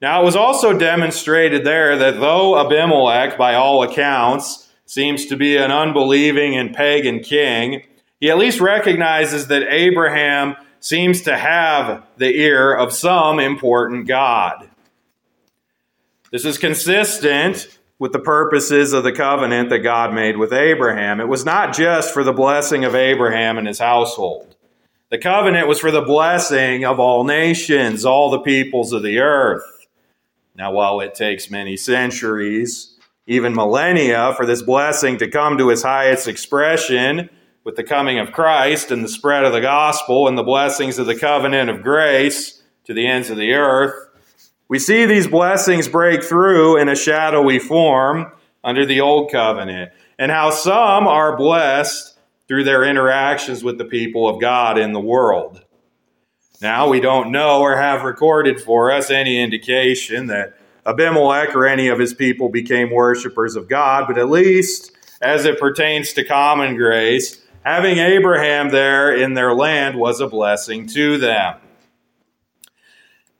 Now, 0.00 0.22
it 0.22 0.24
was 0.24 0.36
also 0.36 0.78
demonstrated 0.78 1.64
there 1.64 1.98
that 1.98 2.20
though 2.20 2.58
Abimelech, 2.58 3.36
by 3.36 3.54
all 3.54 3.82
accounts, 3.82 4.68
seems 4.86 5.26
to 5.26 5.36
be 5.36 5.56
an 5.56 5.70
unbelieving 5.70 6.56
and 6.56 6.74
pagan 6.74 7.20
king, 7.20 7.82
he 8.20 8.30
at 8.30 8.38
least 8.38 8.60
recognizes 8.60 9.48
that 9.48 9.72
Abraham 9.72 10.56
seems 10.80 11.22
to 11.22 11.36
have 11.36 12.04
the 12.16 12.34
ear 12.38 12.72
of 12.72 12.92
some 12.92 13.38
important 13.38 14.06
God. 14.06 14.67
This 16.30 16.44
is 16.44 16.58
consistent 16.58 17.78
with 17.98 18.12
the 18.12 18.18
purposes 18.18 18.92
of 18.92 19.02
the 19.02 19.12
covenant 19.12 19.70
that 19.70 19.78
God 19.78 20.12
made 20.12 20.36
with 20.36 20.52
Abraham. 20.52 21.20
It 21.20 21.28
was 21.28 21.46
not 21.46 21.74
just 21.74 22.12
for 22.12 22.22
the 22.22 22.34
blessing 22.34 22.84
of 22.84 22.94
Abraham 22.94 23.56
and 23.56 23.66
his 23.66 23.78
household. 23.78 24.54
The 25.10 25.16
covenant 25.16 25.68
was 25.68 25.80
for 25.80 25.90
the 25.90 26.02
blessing 26.02 26.84
of 26.84 27.00
all 27.00 27.24
nations, 27.24 28.04
all 28.04 28.30
the 28.30 28.40
peoples 28.40 28.92
of 28.92 29.02
the 29.02 29.20
earth. 29.20 29.64
Now, 30.54 30.70
while 30.70 31.00
it 31.00 31.14
takes 31.14 31.50
many 31.50 31.78
centuries, 31.78 32.98
even 33.26 33.54
millennia, 33.54 34.34
for 34.36 34.44
this 34.44 34.60
blessing 34.60 35.16
to 35.18 35.30
come 35.30 35.56
to 35.56 35.70
its 35.70 35.82
highest 35.82 36.28
expression 36.28 37.30
with 37.64 37.76
the 37.76 37.84
coming 37.84 38.18
of 38.18 38.32
Christ 38.32 38.90
and 38.90 39.02
the 39.02 39.08
spread 39.08 39.44
of 39.44 39.54
the 39.54 39.62
gospel 39.62 40.28
and 40.28 40.36
the 40.36 40.42
blessings 40.42 40.98
of 40.98 41.06
the 41.06 41.18
covenant 41.18 41.70
of 41.70 41.82
grace 41.82 42.62
to 42.84 42.92
the 42.92 43.06
ends 43.06 43.30
of 43.30 43.38
the 43.38 43.52
earth, 43.52 44.07
we 44.68 44.78
see 44.78 45.06
these 45.06 45.26
blessings 45.26 45.88
break 45.88 46.22
through 46.22 46.76
in 46.78 46.88
a 46.88 46.94
shadowy 46.94 47.58
form 47.58 48.30
under 48.62 48.84
the 48.84 49.00
old 49.00 49.30
covenant, 49.32 49.92
and 50.18 50.30
how 50.30 50.50
some 50.50 51.06
are 51.06 51.36
blessed 51.36 52.18
through 52.48 52.64
their 52.64 52.84
interactions 52.84 53.62
with 53.62 53.78
the 53.78 53.84
people 53.84 54.28
of 54.28 54.40
God 54.40 54.78
in 54.78 54.92
the 54.92 55.00
world. 55.00 55.62
Now, 56.60 56.88
we 56.88 57.00
don't 57.00 57.30
know 57.30 57.60
or 57.60 57.76
have 57.76 58.02
recorded 58.02 58.60
for 58.60 58.90
us 58.90 59.10
any 59.10 59.40
indication 59.40 60.26
that 60.26 60.58
Abimelech 60.84 61.54
or 61.54 61.66
any 61.66 61.88
of 61.88 61.98
his 61.98 62.14
people 62.14 62.48
became 62.48 62.90
worshippers 62.90 63.54
of 63.54 63.68
God, 63.68 64.06
but 64.08 64.18
at 64.18 64.28
least 64.28 64.92
as 65.20 65.44
it 65.44 65.60
pertains 65.60 66.12
to 66.14 66.24
common 66.24 66.76
grace, 66.76 67.40
having 67.64 67.98
Abraham 67.98 68.70
there 68.70 69.14
in 69.14 69.34
their 69.34 69.54
land 69.54 69.98
was 69.98 70.20
a 70.20 70.26
blessing 70.26 70.86
to 70.88 71.18
them. 71.18 71.56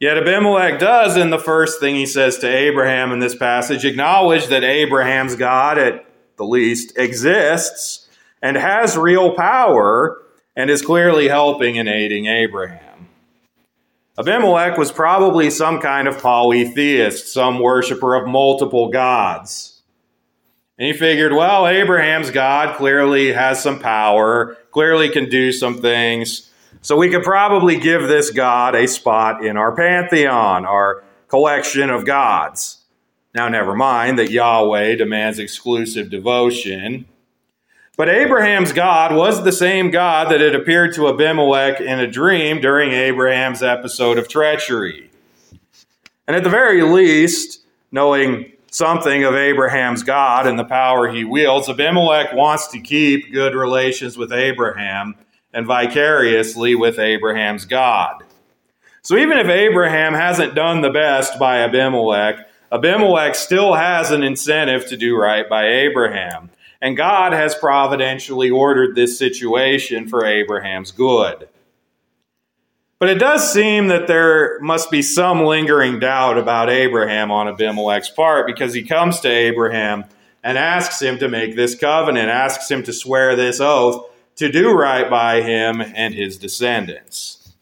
Yet 0.01 0.17
Abimelech 0.17 0.79
does, 0.79 1.17
in 1.17 1.31
the 1.31 1.39
first 1.39 1.81
thing 1.81 1.97
he 1.97 2.07
says 2.07 2.39
to 2.39 2.49
Abraham 2.49 3.11
in 3.11 3.19
this 3.19 3.35
passage, 3.35 3.85
acknowledge 3.85 4.47
that 4.47 4.63
Abraham's 4.63 5.35
God, 5.35 5.77
at 5.77 6.07
the 6.37 6.45
least, 6.45 6.97
exists 6.97 8.09
and 8.41 8.57
has 8.57 8.97
real 8.97 9.35
power 9.35 10.23
and 10.55 10.71
is 10.71 10.83
clearly 10.83 11.27
helping 11.27 11.79
and 11.79 11.89
aiding 11.89 12.27
Abraham. 12.27 13.09
Abimelech 14.17 14.77
was 14.77 14.93
probably 14.93 15.51
some 15.51 15.81
kind 15.81 16.07
of 16.07 16.21
polytheist, 16.21 17.33
some 17.33 17.61
worshiper 17.61 18.15
of 18.15 18.29
multiple 18.29 18.91
gods. 18.91 19.83
And 20.77 20.87
he 20.87 20.93
figured, 20.93 21.33
well, 21.33 21.67
Abraham's 21.67 22.31
God 22.31 22.77
clearly 22.77 23.33
has 23.33 23.61
some 23.61 23.81
power, 23.81 24.57
clearly 24.71 25.09
can 25.09 25.29
do 25.29 25.51
some 25.51 25.81
things. 25.81 26.53
So 26.81 26.97
we 26.97 27.11
could 27.11 27.23
probably 27.23 27.79
give 27.79 28.03
this 28.03 28.31
God 28.31 28.75
a 28.75 28.87
spot 28.87 29.45
in 29.45 29.57
our 29.57 29.75
pantheon, 29.75 30.65
our 30.65 31.05
collection 31.29 31.91
of 31.91 32.05
gods. 32.05 32.85
Now, 33.35 33.49
never 33.49 33.75
mind 33.75 34.19
that 34.19 34.31
Yahweh 34.31 34.97
demands 34.97 35.39
exclusive 35.39 36.11
devotion. 36.11 37.07
But 37.97 38.09
Abraham's 38.09 38.73
God 38.73 39.15
was 39.15 39.43
the 39.43 39.53
same 39.53 39.91
God 39.91 40.31
that 40.31 40.41
had 40.41 40.55
appeared 40.55 40.95
to 40.95 41.09
Abimelech 41.09 41.81
in 41.81 41.99
a 41.99 42.07
dream 42.07 42.61
during 42.61 42.93
Abraham's 42.93 43.63
episode 43.63 44.19
of 44.19 44.29
treachery. 44.29 45.11
And 46.27 46.37
at 46.37 46.45
the 46.45 46.51
very 46.51 46.83
least, 46.83 47.65
knowing 47.91 48.53
something 48.71 49.25
of 49.25 49.35
Abraham's 49.35 50.03
God 50.05 50.47
and 50.47 50.59
the 50.59 50.65
power 50.65 51.09
he 51.09 51.25
wields, 51.25 51.69
Abimelech 51.69 52.33
wants 52.35 52.69
to 52.69 52.81
keep 52.81 53.33
good 53.33 53.55
relations 53.55 54.17
with 54.17 54.33
Abraham 54.33 55.17
and 55.53 55.67
vicariously 55.67 56.75
with 56.75 56.99
Abraham's 56.99 57.65
God. 57.65 58.23
So 59.03 59.17
even 59.17 59.39
if 59.39 59.49
Abraham 59.49 60.15
hasn't 60.15 60.55
done 60.55 60.83
the 60.83 60.91
best 60.91 61.39
by 61.39 61.59
Abimelech, 61.61 62.47
Abimelech 62.71 63.35
still 63.35 63.75
has 63.75 64.11
an 64.11 64.23
incentive 64.23 64.87
to 64.89 64.97
do 64.97 65.17
right 65.17 65.49
by 65.49 65.67
Abraham. 65.67 66.51
And 66.81 66.97
God 66.97 67.33
has 67.33 67.55
providentially 67.55 68.51
ordered 68.51 68.95
this 68.95 69.19
situation 69.19 70.09
for 70.09 70.25
Abraham's 70.25 70.93
good. 70.93 71.49
But 72.99 73.09
it 73.09 73.19
does 73.19 73.53
seem 73.53 73.89
that 73.89 74.09
there 74.09 74.61
must 74.61 74.91
be 74.91 75.03
some 75.03 75.45
lingering 75.45 76.01
doubt 76.01 76.37
about 76.37 76.69
Abraham 76.69 77.31
on 77.31 77.49
Abimelech's 77.49 78.11
part 78.11 78.47
because 78.47 78.75
he 78.75 78.83
comes 78.83 79.21
to 79.21 79.29
Abraham 79.29 80.05
and 80.43 80.59
asks 80.59 81.01
him 81.01 81.19
to 81.19 81.29
make 81.29 81.57
this 81.57 81.77
covenant, 81.77 82.29
asks 82.29 82.71
him 82.71 82.83
to 82.85 82.93
swear 82.93 83.37
this 83.37 83.61
oath 83.61 84.05
to 84.39 84.51
do 84.51 84.73
right 84.73 85.11
by 85.11 85.43
him 85.43 85.81
and 85.81 86.15
his 86.15 86.39
descendants. 86.39 87.55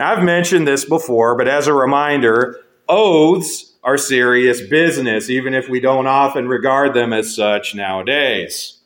I've 0.00 0.22
mentioned 0.22 0.66
this 0.66 0.84
before, 0.84 1.36
but 1.36 1.48
as 1.48 1.66
a 1.66 1.74
reminder, 1.74 2.60
oaths 2.88 3.74
are 3.82 3.98
serious 3.98 4.60
business, 4.60 5.28
even 5.28 5.54
if 5.54 5.68
we 5.68 5.80
don't 5.80 6.06
often 6.06 6.48
regard 6.48 6.94
them 6.94 7.12
as 7.12 7.34
such 7.34 7.74
nowadays. 7.74 8.78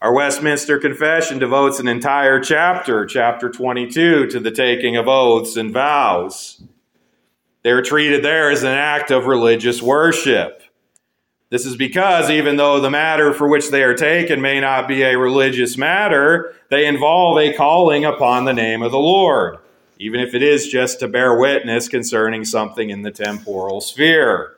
Our 0.00 0.14
Westminster 0.14 0.78
Confession 0.78 1.38
devotes 1.38 1.78
an 1.78 1.88
entire 1.88 2.40
chapter, 2.40 3.04
chapter 3.04 3.50
22, 3.50 4.26
to 4.28 4.40
the 4.40 4.50
taking 4.50 4.96
of 4.96 5.08
oaths 5.08 5.56
and 5.56 5.72
vows. 5.72 6.62
They're 7.64 7.82
treated 7.82 8.24
there 8.24 8.50
as 8.50 8.62
an 8.62 8.72
act 8.72 9.10
of 9.10 9.26
religious 9.26 9.82
worship. 9.82 10.62
This 11.48 11.64
is 11.64 11.76
because 11.76 12.28
even 12.28 12.56
though 12.56 12.80
the 12.80 12.90
matter 12.90 13.32
for 13.32 13.46
which 13.46 13.70
they 13.70 13.84
are 13.84 13.94
taken 13.94 14.40
may 14.40 14.58
not 14.58 14.88
be 14.88 15.02
a 15.02 15.16
religious 15.16 15.78
matter, 15.78 16.54
they 16.70 16.86
involve 16.86 17.38
a 17.38 17.52
calling 17.52 18.04
upon 18.04 18.44
the 18.44 18.52
name 18.52 18.82
of 18.82 18.90
the 18.90 18.98
Lord, 18.98 19.58
even 19.98 20.18
if 20.18 20.34
it 20.34 20.42
is 20.42 20.66
just 20.66 20.98
to 21.00 21.08
bear 21.08 21.38
witness 21.38 21.88
concerning 21.88 22.44
something 22.44 22.90
in 22.90 23.02
the 23.02 23.12
temporal 23.12 23.80
sphere. 23.80 24.56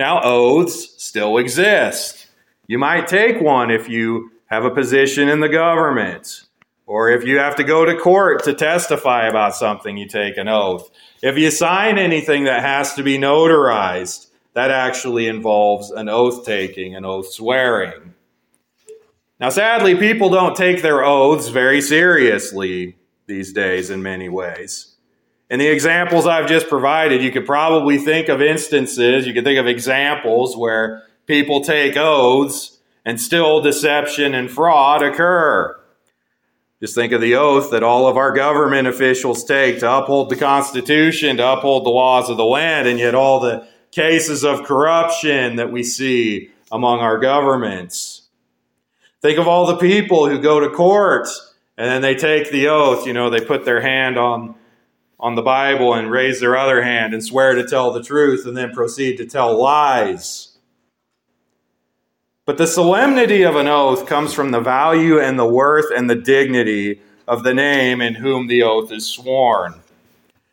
Now, 0.00 0.20
oaths 0.24 1.00
still 1.00 1.38
exist. 1.38 2.26
You 2.66 2.78
might 2.78 3.06
take 3.06 3.40
one 3.40 3.70
if 3.70 3.88
you 3.88 4.32
have 4.46 4.64
a 4.64 4.70
position 4.70 5.28
in 5.28 5.38
the 5.38 5.48
government, 5.48 6.42
or 6.86 7.10
if 7.10 7.24
you 7.24 7.38
have 7.38 7.54
to 7.56 7.64
go 7.64 7.84
to 7.84 7.96
court 7.96 8.42
to 8.44 8.52
testify 8.52 9.28
about 9.28 9.54
something, 9.54 9.96
you 9.96 10.08
take 10.08 10.36
an 10.38 10.48
oath. 10.48 10.90
If 11.22 11.38
you 11.38 11.52
sign 11.52 11.98
anything 11.98 12.44
that 12.44 12.62
has 12.62 12.94
to 12.94 13.04
be 13.04 13.16
notarized, 13.16 14.26
that 14.54 14.70
actually 14.70 15.26
involves 15.26 15.90
an 15.90 16.08
oath 16.08 16.44
taking, 16.44 16.94
an 16.94 17.04
oath 17.04 17.32
swearing. 17.32 18.14
Now, 19.40 19.48
sadly, 19.48 19.96
people 19.96 20.30
don't 20.30 20.56
take 20.56 20.82
their 20.82 21.04
oaths 21.04 21.48
very 21.48 21.80
seriously 21.80 22.96
these 23.26 23.52
days 23.52 23.90
in 23.90 24.02
many 24.02 24.28
ways. 24.28 24.94
In 25.50 25.58
the 25.58 25.68
examples 25.68 26.26
I've 26.26 26.48
just 26.48 26.68
provided, 26.68 27.22
you 27.22 27.32
could 27.32 27.44
probably 27.44 27.98
think 27.98 28.28
of 28.28 28.40
instances, 28.40 29.26
you 29.26 29.34
could 29.34 29.44
think 29.44 29.58
of 29.58 29.66
examples 29.66 30.56
where 30.56 31.02
people 31.26 31.60
take 31.62 31.96
oaths 31.96 32.78
and 33.04 33.20
still 33.20 33.60
deception 33.60 34.34
and 34.34 34.50
fraud 34.50 35.02
occur. 35.02 35.78
Just 36.80 36.94
think 36.94 37.12
of 37.12 37.20
the 37.20 37.34
oath 37.34 37.70
that 37.70 37.82
all 37.82 38.08
of 38.08 38.16
our 38.16 38.32
government 38.32 38.88
officials 38.88 39.44
take 39.44 39.78
to 39.80 39.92
uphold 39.92 40.30
the 40.30 40.36
Constitution, 40.36 41.36
to 41.36 41.52
uphold 41.52 41.84
the 41.84 41.90
laws 41.90 42.28
of 42.28 42.36
the 42.36 42.44
land, 42.44 42.88
and 42.88 42.98
yet 42.98 43.14
all 43.14 43.40
the 43.40 43.66
cases 43.92 44.42
of 44.42 44.64
corruption 44.64 45.56
that 45.56 45.70
we 45.70 45.84
see 45.84 46.50
among 46.72 46.98
our 46.98 47.18
governments. 47.18 48.22
Think 49.20 49.38
of 49.38 49.46
all 49.46 49.66
the 49.66 49.76
people 49.76 50.28
who 50.28 50.40
go 50.40 50.58
to 50.58 50.70
court 50.70 51.28
and 51.76 51.88
then 51.88 52.02
they 52.02 52.14
take 52.14 52.50
the 52.50 52.68
oath, 52.68 53.06
you 53.06 53.12
know, 53.12 53.30
they 53.30 53.40
put 53.40 53.64
their 53.64 53.80
hand 53.80 54.18
on 54.18 54.56
on 55.20 55.36
the 55.36 55.42
Bible 55.42 55.94
and 55.94 56.10
raise 56.10 56.40
their 56.40 56.56
other 56.56 56.82
hand 56.82 57.14
and 57.14 57.24
swear 57.24 57.54
to 57.54 57.64
tell 57.64 57.92
the 57.92 58.02
truth 58.02 58.44
and 58.44 58.56
then 58.56 58.72
proceed 58.72 59.16
to 59.18 59.24
tell 59.24 59.56
lies. 59.56 60.58
But 62.44 62.58
the 62.58 62.66
solemnity 62.66 63.42
of 63.42 63.54
an 63.54 63.68
oath 63.68 64.06
comes 64.06 64.34
from 64.34 64.50
the 64.50 64.60
value 64.60 65.20
and 65.20 65.38
the 65.38 65.46
worth 65.46 65.92
and 65.96 66.10
the 66.10 66.16
dignity 66.16 67.00
of 67.28 67.44
the 67.44 67.54
name 67.54 68.00
in 68.00 68.14
whom 68.14 68.48
the 68.48 68.64
oath 68.64 68.90
is 68.90 69.06
sworn. 69.06 69.74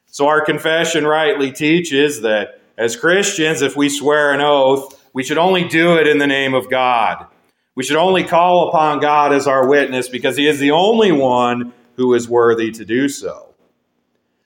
So 0.05 0.27
our 0.27 0.46
confession 0.46 1.08
rightly 1.08 1.51
teaches 1.51 2.22
that 2.22 2.58
as 2.79 2.95
Christians, 2.95 3.62
if 3.62 3.75
we 3.75 3.89
swear 3.89 4.31
an 4.31 4.39
oath, 4.39 5.05
we 5.12 5.21
should 5.21 5.38
only 5.38 5.67
do 5.67 5.98
it 5.98 6.07
in 6.07 6.17
the 6.17 6.25
name 6.25 6.53
of 6.53 6.69
God. 6.69 7.27
We 7.75 7.83
should 7.83 7.98
only 7.98 8.24
call 8.24 8.69
upon 8.69 9.01
God 9.01 9.33
as 9.33 9.48
our 9.48 9.67
witness 9.67 10.07
because 10.07 10.38
he 10.38 10.48
is 10.48 10.59
the 10.59 10.71
only 10.71 11.12
one 11.12 11.74
who 11.98 12.13
is 12.13 12.29
worthy 12.29 12.71
to 12.71 12.86
do 12.86 13.09
so. 13.09 13.53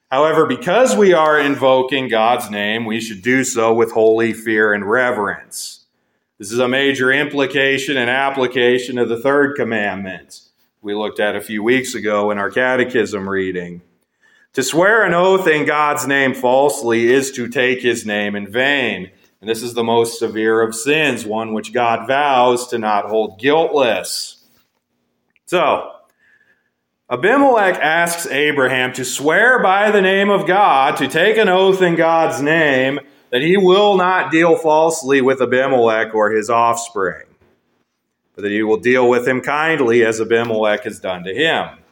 However, 0.10 0.48
because 0.48 0.96
we 0.96 1.14
are 1.14 1.40
invoking 1.40 2.08
God's 2.08 2.50
name, 2.50 2.86
we 2.86 3.00
should 3.00 3.22
do 3.22 3.44
so 3.44 3.72
with 3.72 3.92
holy 3.92 4.34
fear 4.34 4.74
and 4.74 4.90
reverence. 4.90 5.86
This 6.40 6.52
is 6.52 6.60
a 6.60 6.68
major 6.68 7.12
implication 7.12 7.98
and 7.98 8.10
application 8.10 8.98
of 8.98 9.10
the 9.10 9.20
third 9.20 9.56
commandment 9.56 10.42
we 10.82 10.96
looked 10.96 11.20
at 11.20 11.36
a 11.36 11.42
few 11.42 11.62
weeks 11.62 11.94
ago 11.94 12.32
in 12.32 12.40
our 12.40 12.50
catechism 12.50 13.30
reading. 13.30 13.82
To 14.54 14.62
swear 14.62 15.04
an 15.04 15.16
oath 15.16 15.48
in 15.48 15.66
God's 15.66 16.06
name 16.06 16.36
falsely 16.36 17.12
is 17.12 17.32
to 17.32 17.48
take 17.48 17.82
his 17.82 18.06
name 18.06 18.36
in 18.36 18.52
vain. 18.52 19.10
And 19.42 19.50
this 19.50 19.64
is 19.64 19.74
the 19.74 19.84
most 19.84 20.20
severe 20.20 20.62
of 20.62 20.76
sins, 20.76 21.26
one 21.26 21.54
which 21.54 21.74
God 21.74 22.08
vows 22.08 22.68
to 22.68 22.78
not 22.78 23.06
hold 23.06 23.40
guiltless. 23.40 24.46
So, 25.48 25.92
Abimelech 27.10 27.80
asks 27.80 28.28
Abraham 28.28 28.94
to 28.94 29.04
swear 29.04 29.62
by 29.62 29.92
the 29.92 30.02
name 30.02 30.30
of 30.30 30.48
God, 30.48 30.98
to 30.98 31.08
take 31.08 31.38
an 31.38 31.50
oath 31.50 31.82
in 31.82 31.96
God's 31.96 32.42
name, 32.42 33.00
that 33.32 33.42
he 33.42 33.58
will 33.58 33.98
not 33.98 34.32
deal 34.32 34.56
falsely 34.56 35.20
with 35.20 35.42
Abimelech 35.42 36.14
or 36.14 36.32
his 36.32 36.52
offspring, 36.52 37.26
but 38.36 38.44
that 38.44 38.52
he 38.52 38.62
will 38.62 38.78
deal 38.78 39.10
with 39.10 39.28
him 39.28 39.42
kindly 39.42 40.06
as 40.06 40.22
Abimelech 40.22 40.84
has 40.84 41.00
done 41.00 41.24
to 41.24 41.34
him. 41.34 41.83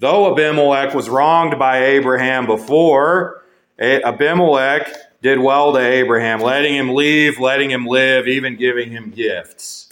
Though 0.00 0.32
Abimelech 0.32 0.94
was 0.94 1.10
wronged 1.10 1.58
by 1.58 1.84
Abraham 1.84 2.46
before, 2.46 3.44
Abimelech 3.78 4.90
did 5.20 5.38
well 5.38 5.74
to 5.74 5.78
Abraham, 5.78 6.40
letting 6.40 6.74
him 6.74 6.94
leave, 6.94 7.38
letting 7.38 7.70
him 7.70 7.84
live, 7.84 8.26
even 8.26 8.56
giving 8.56 8.90
him 8.90 9.10
gifts. 9.10 9.90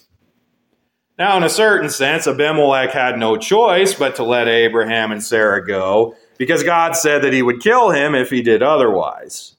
Now, 1.18 1.36
in 1.36 1.42
a 1.42 1.50
certain 1.50 1.90
sense, 1.90 2.26
Abimelech 2.26 2.90
had 2.90 3.18
no 3.18 3.36
choice 3.36 3.92
but 3.92 4.16
to 4.16 4.24
let 4.24 4.48
Abraham 4.48 5.12
and 5.12 5.22
Sarah 5.22 5.66
go 5.66 6.14
because 6.38 6.62
God 6.62 6.96
said 6.96 7.20
that 7.22 7.34
he 7.34 7.42
would 7.42 7.60
kill 7.60 7.90
him 7.90 8.14
if 8.14 8.30
he 8.30 8.40
did 8.40 8.62
otherwise. 8.62 9.56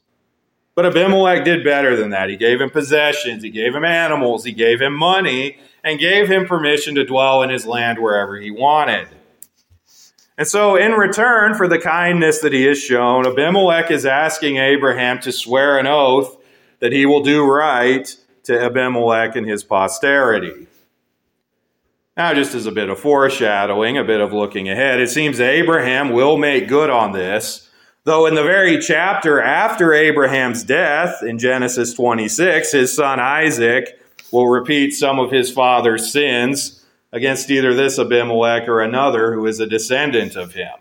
But 0.74 0.88
Abimelech 0.88 1.46
did 1.46 1.63
better 1.63 1.96
than 1.96 2.10
that. 2.10 2.29
He 2.29 2.38
gave 2.38 2.60
him 2.60 2.72
possessions, 2.72 3.44
he 3.44 3.51
gave 3.51 3.75
him 3.75 3.86
animals, 3.86 4.46
he 4.46 4.53
gave 4.53 4.82
him 4.82 4.96
money, 4.96 5.60
and 5.84 6.00
gave 6.00 6.27
him 6.27 6.48
permission 6.48 6.96
to 6.96 7.06
dwell 7.06 7.44
in 7.44 7.51
his 7.51 7.68
land 7.68 8.00
wherever 8.00 8.36
he 8.39 8.50
wanted. 8.50 9.10
And 10.39 10.48
so, 10.48 10.77
in 10.77 10.93
return 10.93 11.53
for 11.53 11.67
the 11.67 11.77
kindness 11.77 12.39
that 12.39 12.53
he 12.53 12.63
has 12.63 12.81
shown, 12.81 13.27
Abimelech 13.27 13.91
is 13.91 14.05
asking 14.05 14.55
Abraham 14.55 15.19
to 15.19 15.34
swear 15.34 15.77
an 15.77 15.86
oath 15.86 16.38
that 16.79 16.93
he 16.93 17.05
will 17.05 17.22
do 17.22 17.46
right 17.46 18.08
to 18.46 18.58
Abimelech 18.58 19.36
and 19.36 19.46
his 19.46 19.65
posterity. 19.65 20.67
Now, 22.15 22.34
just 22.34 22.55
as 22.55 22.65
a 22.65 22.72
bit 22.72 22.88
of 22.88 23.01
foreshadowing, 23.01 23.98
a 23.98 24.03
bit 24.05 24.22
of 24.22 24.31
looking 24.31 24.69
ahead, 24.69 25.01
it 25.01 25.10
seems 25.10 25.41
Abraham 25.41 26.12
will 26.12 26.38
make 26.38 26.69
good 26.69 26.89
on 26.89 27.12
this, 27.12 27.69
Though 28.05 28.25
in 28.25 28.34
the 28.34 28.43
very 28.43 28.79
chapter 28.79 29.41
after 29.41 29.93
Abraham's 29.93 30.63
death, 30.63 31.22
in 31.22 31.38
Genesis 31.38 31.93
26, 31.93 32.72
his 32.72 32.96
son 32.96 33.19
Isaac 33.19 34.01
will 34.31 34.48
repeat 34.48 34.93
some 34.93 35.19
of 35.19 35.31
his 35.31 35.51
father's 35.51 36.12
sins 36.12 36.78
against 37.12 37.50
either 37.50 37.74
this 37.74 38.00
Abimelech 38.00 38.68
or 38.68 38.82
another 38.82 39.34
who 39.34 39.46
is 39.46 39.60
a 39.60 39.68
descendant 39.68 40.36
of 40.36 40.54
him. 40.54 40.74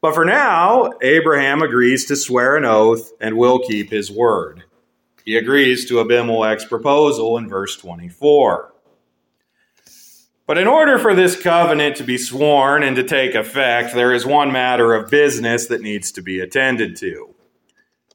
But 0.00 0.14
for 0.14 0.24
now, 0.24 0.90
Abraham 1.00 1.62
agrees 1.62 2.06
to 2.06 2.16
swear 2.16 2.56
an 2.56 2.64
oath 2.64 3.12
and 3.20 3.36
will 3.36 3.60
keep 3.60 3.90
his 3.90 4.10
word. 4.10 4.64
He 5.24 5.36
agrees 5.36 5.88
to 5.88 6.00
Abimelech's 6.00 6.64
proposal 6.64 7.38
in 7.38 7.48
verse 7.48 7.76
24. 7.76 8.74
But 10.44 10.58
in 10.58 10.66
order 10.66 10.98
for 10.98 11.14
this 11.14 11.40
covenant 11.40 11.96
to 11.96 12.04
be 12.04 12.18
sworn 12.18 12.82
and 12.82 12.96
to 12.96 13.04
take 13.04 13.36
effect, 13.36 13.94
there 13.94 14.12
is 14.12 14.26
one 14.26 14.50
matter 14.50 14.92
of 14.92 15.08
business 15.08 15.66
that 15.66 15.80
needs 15.80 16.10
to 16.12 16.22
be 16.22 16.40
attended 16.40 16.96
to. 16.96 17.32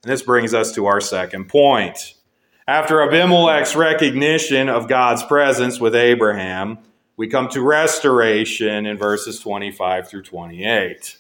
And 0.03 0.11
this 0.11 0.21
brings 0.21 0.53
us 0.53 0.75
to 0.75 0.87
our 0.87 0.99
second 0.99 1.47
point. 1.47 2.15
After 2.69 3.01
Abimelech's 3.01 3.77
recognition 3.77 4.67
of 4.67 4.89
God's 4.89 5.23
presence 5.23 5.79
with 5.79 5.95
Abraham, 5.95 6.79
we 7.15 7.29
come 7.29 7.47
to 7.49 7.61
restoration 7.61 8.85
in 8.85 8.97
verses 8.97 9.39
25 9.39 10.09
through 10.09 10.23
28. 10.23 11.15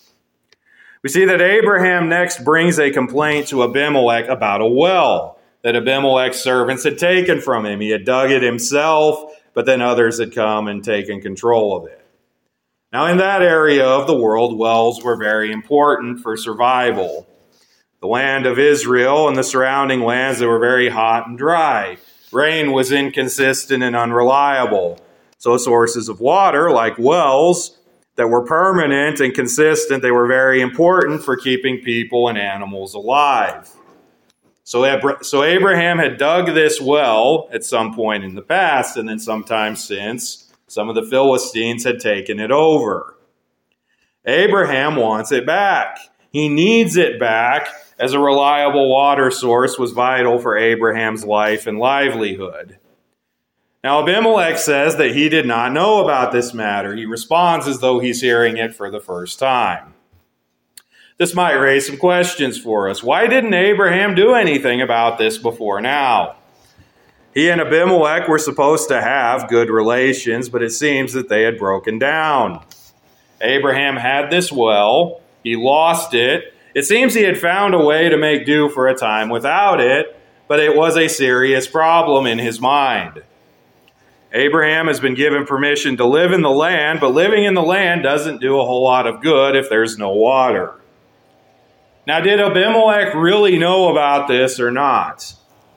We 1.03 1.09
see 1.09 1.23
that 1.23 1.39
Abraham 1.39 2.09
next 2.09 2.43
brings 2.43 2.77
a 2.77 2.91
complaint 2.91 3.47
to 3.47 3.63
Abimelech 3.63 4.27
about 4.27 4.59
a 4.59 4.67
well 4.67 5.39
that 5.61 5.77
Abimelech's 5.77 6.37
servants 6.37 6.83
had 6.83 6.97
taken 6.97 7.39
from 7.39 7.65
him. 7.65 7.79
He 7.79 7.91
had 7.91 8.03
dug 8.03 8.29
it 8.29 8.43
himself, 8.43 9.31
but 9.53 9.65
then 9.65 9.81
others 9.81 10.19
had 10.19 10.35
come 10.35 10.67
and 10.67 10.83
taken 10.83 11.21
control 11.21 11.77
of 11.77 11.87
it. 11.87 12.05
Now, 12.91 13.05
in 13.05 13.19
that 13.19 13.41
area 13.41 13.85
of 13.85 14.05
the 14.05 14.19
world, 14.19 14.59
wells 14.59 15.01
were 15.01 15.15
very 15.15 15.53
important 15.53 16.19
for 16.19 16.35
survival. 16.35 17.25
The 17.99 18.07
land 18.07 18.45
of 18.45 18.59
Israel 18.59 19.27
and 19.27 19.35
the 19.35 19.43
surrounding 19.43 20.01
lands 20.01 20.39
that 20.39 20.47
were 20.47 20.59
very 20.59 20.89
hot 20.89 21.27
and 21.27 21.37
dry. 21.37 21.97
Rain 22.31 22.71
was 22.71 22.91
inconsistent 22.91 23.81
and 23.81 23.95
unreliable. 23.95 24.99
So, 25.39 25.57
sources 25.57 26.09
of 26.09 26.19
water, 26.19 26.69
like 26.69 26.97
wells, 26.99 27.77
that 28.15 28.27
were 28.27 28.45
permanent 28.45 29.19
and 29.19 29.33
consistent, 29.33 30.01
they 30.01 30.11
were 30.11 30.27
very 30.27 30.61
important 30.61 31.23
for 31.23 31.37
keeping 31.37 31.79
people 31.79 32.27
and 32.27 32.37
animals 32.37 32.93
alive. 32.93 33.69
So, 34.63 34.99
so 35.21 35.43
Abraham 35.43 35.97
had 35.97 36.17
dug 36.17 36.47
this 36.47 36.81
well 36.81 37.47
at 37.53 37.63
some 37.63 37.95
point 37.95 38.23
in 38.23 38.35
the 38.35 38.41
past, 38.41 38.97
and 38.97 39.07
then 39.07 39.19
sometime 39.19 39.75
since, 39.75 40.51
some 40.67 40.89
of 40.89 40.95
the 40.95 41.05
Philistines 41.05 41.83
had 41.83 41.99
taken 41.99 42.39
it 42.39 42.51
over. 42.51 43.15
Abraham 44.25 44.97
wants 44.97 45.31
it 45.31 45.45
back. 45.45 45.97
He 46.31 46.49
needs 46.49 46.97
it 46.97 47.19
back 47.19 47.69
as 47.99 48.13
a 48.13 48.19
reliable 48.19 48.89
water 48.89 49.31
source 49.31 49.77
was 49.77 49.91
vital 49.91 50.39
for 50.39 50.57
Abraham's 50.57 51.25
life 51.25 51.65
and 51.67 51.79
livelihood. 51.79 52.77
Now, 53.83 54.01
Abimelech 54.01 54.57
says 54.57 54.97
that 54.97 55.15
he 55.15 55.29
did 55.29 55.45
not 55.45 55.71
know 55.71 56.03
about 56.03 56.31
this 56.31 56.53
matter. 56.53 56.95
He 56.95 57.05
responds 57.05 57.67
as 57.67 57.79
though 57.79 57.99
he's 57.99 58.21
hearing 58.21 58.57
it 58.57 58.75
for 58.75 58.91
the 58.91 58.99
first 58.99 59.39
time. 59.39 59.93
This 61.17 61.33
might 61.33 61.53
raise 61.53 61.87
some 61.87 61.97
questions 61.97 62.59
for 62.59 62.89
us. 62.89 63.01
Why 63.01 63.27
didn't 63.27 63.53
Abraham 63.53 64.13
do 64.13 64.33
anything 64.33 64.81
about 64.81 65.17
this 65.17 65.37
before 65.37 65.81
now? 65.81 66.35
He 67.33 67.49
and 67.49 67.61
Abimelech 67.61 68.27
were 68.27 68.39
supposed 68.39 68.87
to 68.89 69.01
have 69.01 69.49
good 69.49 69.69
relations, 69.69 70.49
but 70.49 70.61
it 70.61 70.71
seems 70.71 71.13
that 71.13 71.29
they 71.29 71.43
had 71.43 71.57
broken 71.57 71.97
down. 71.97 72.63
Abraham 73.41 73.95
had 73.95 74.29
this 74.29 74.51
well, 74.51 75.21
he 75.43 75.55
lost 75.55 76.13
it. 76.13 76.53
It 76.77 76.85
seems 76.85 77.15
he 77.15 77.23
had 77.23 77.39
found 77.39 77.73
a 77.73 77.83
way 77.83 78.07
to 78.07 78.17
make 78.17 78.45
do 78.45 78.69
for 78.69 78.87
a 78.87 78.93
time 78.93 79.29
without 79.29 79.79
it, 79.79 80.15
but 80.47 80.59
it 80.59 80.75
was 80.75 80.95
a 80.95 81.07
serious 81.07 81.65
problem 81.65 82.27
in 82.27 82.37
his 82.37 82.61
mind. 82.61 83.23
Abraham 84.31 84.85
has 84.85 84.99
been 84.99 85.15
given 85.15 85.47
permission 85.47 85.97
to 85.97 86.05
live 86.05 86.31
in 86.31 86.43
the 86.43 86.51
land, 86.51 86.99
but 86.99 87.15
living 87.15 87.45
in 87.45 87.55
the 87.55 87.63
land 87.63 88.03
doesn't 88.03 88.41
do 88.41 88.59
a 88.59 88.63
whole 88.63 88.83
lot 88.83 89.07
of 89.07 89.23
good 89.23 89.55
if 89.55 89.71
there's 89.71 89.97
no 89.97 90.11
water. 90.11 90.79
Now, 92.05 92.19
did 92.19 92.39
Abimelech 92.39 93.15
really 93.15 93.57
know 93.57 93.89
about 93.89 94.27
this 94.27 94.59
or 94.59 94.69
not? 94.69 95.33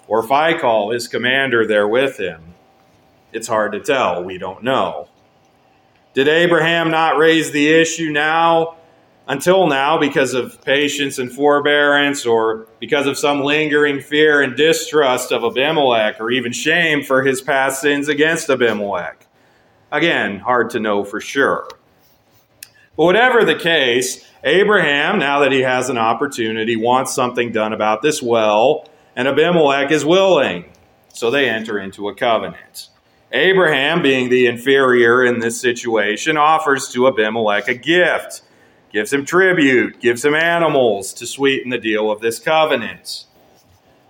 Or 0.06 0.22
Phicol, 0.22 0.92
his 0.92 1.08
commander, 1.08 1.66
there 1.66 1.88
with 1.88 2.18
him? 2.18 2.42
It's 3.32 3.48
hard 3.48 3.72
to 3.72 3.80
tell. 3.80 4.22
We 4.22 4.36
don't 4.36 4.62
know. 4.62 5.08
Did 6.12 6.28
Abraham 6.28 6.90
not 6.90 7.16
raise 7.16 7.52
the 7.52 7.72
issue 7.72 8.10
now, 8.10 8.76
until 9.30 9.68
now, 9.68 9.96
because 9.96 10.34
of 10.34 10.60
patience 10.64 11.20
and 11.20 11.32
forbearance, 11.32 12.26
or 12.26 12.66
because 12.80 13.06
of 13.06 13.16
some 13.16 13.44
lingering 13.44 14.00
fear 14.00 14.42
and 14.42 14.56
distrust 14.56 15.30
of 15.30 15.44
Abimelech, 15.44 16.20
or 16.20 16.32
even 16.32 16.50
shame 16.50 17.04
for 17.04 17.22
his 17.22 17.40
past 17.40 17.80
sins 17.80 18.08
against 18.08 18.50
Abimelech? 18.50 19.24
Again, 19.92 20.40
hard 20.40 20.70
to 20.70 20.80
know 20.80 21.04
for 21.04 21.20
sure. 21.20 21.68
But 22.96 23.04
whatever 23.04 23.44
the 23.44 23.54
case, 23.54 24.26
Abraham, 24.42 25.20
now 25.20 25.38
that 25.40 25.52
he 25.52 25.60
has 25.60 25.88
an 25.90 25.96
opportunity, 25.96 26.74
wants 26.74 27.14
something 27.14 27.52
done 27.52 27.72
about 27.72 28.02
this 28.02 28.20
well, 28.20 28.88
and 29.14 29.28
Abimelech 29.28 29.92
is 29.92 30.04
willing. 30.04 30.64
So 31.12 31.30
they 31.30 31.48
enter 31.48 31.78
into 31.78 32.08
a 32.08 32.16
covenant. 32.16 32.88
Abraham, 33.30 34.02
being 34.02 34.28
the 34.28 34.48
inferior 34.48 35.24
in 35.24 35.38
this 35.38 35.60
situation, 35.60 36.36
offers 36.36 36.88
to 36.88 37.06
Abimelech 37.06 37.68
a 37.68 37.74
gift, 37.74 38.42
gives 38.92 39.12
him 39.12 39.24
tribute, 39.24 40.00
gives 40.00 40.24
him 40.24 40.34
animals 40.34 41.12
to 41.14 41.26
sweeten 41.26 41.70
the 41.70 41.78
deal 41.78 42.10
of 42.10 42.20
this 42.20 42.38
covenant. 42.38 43.26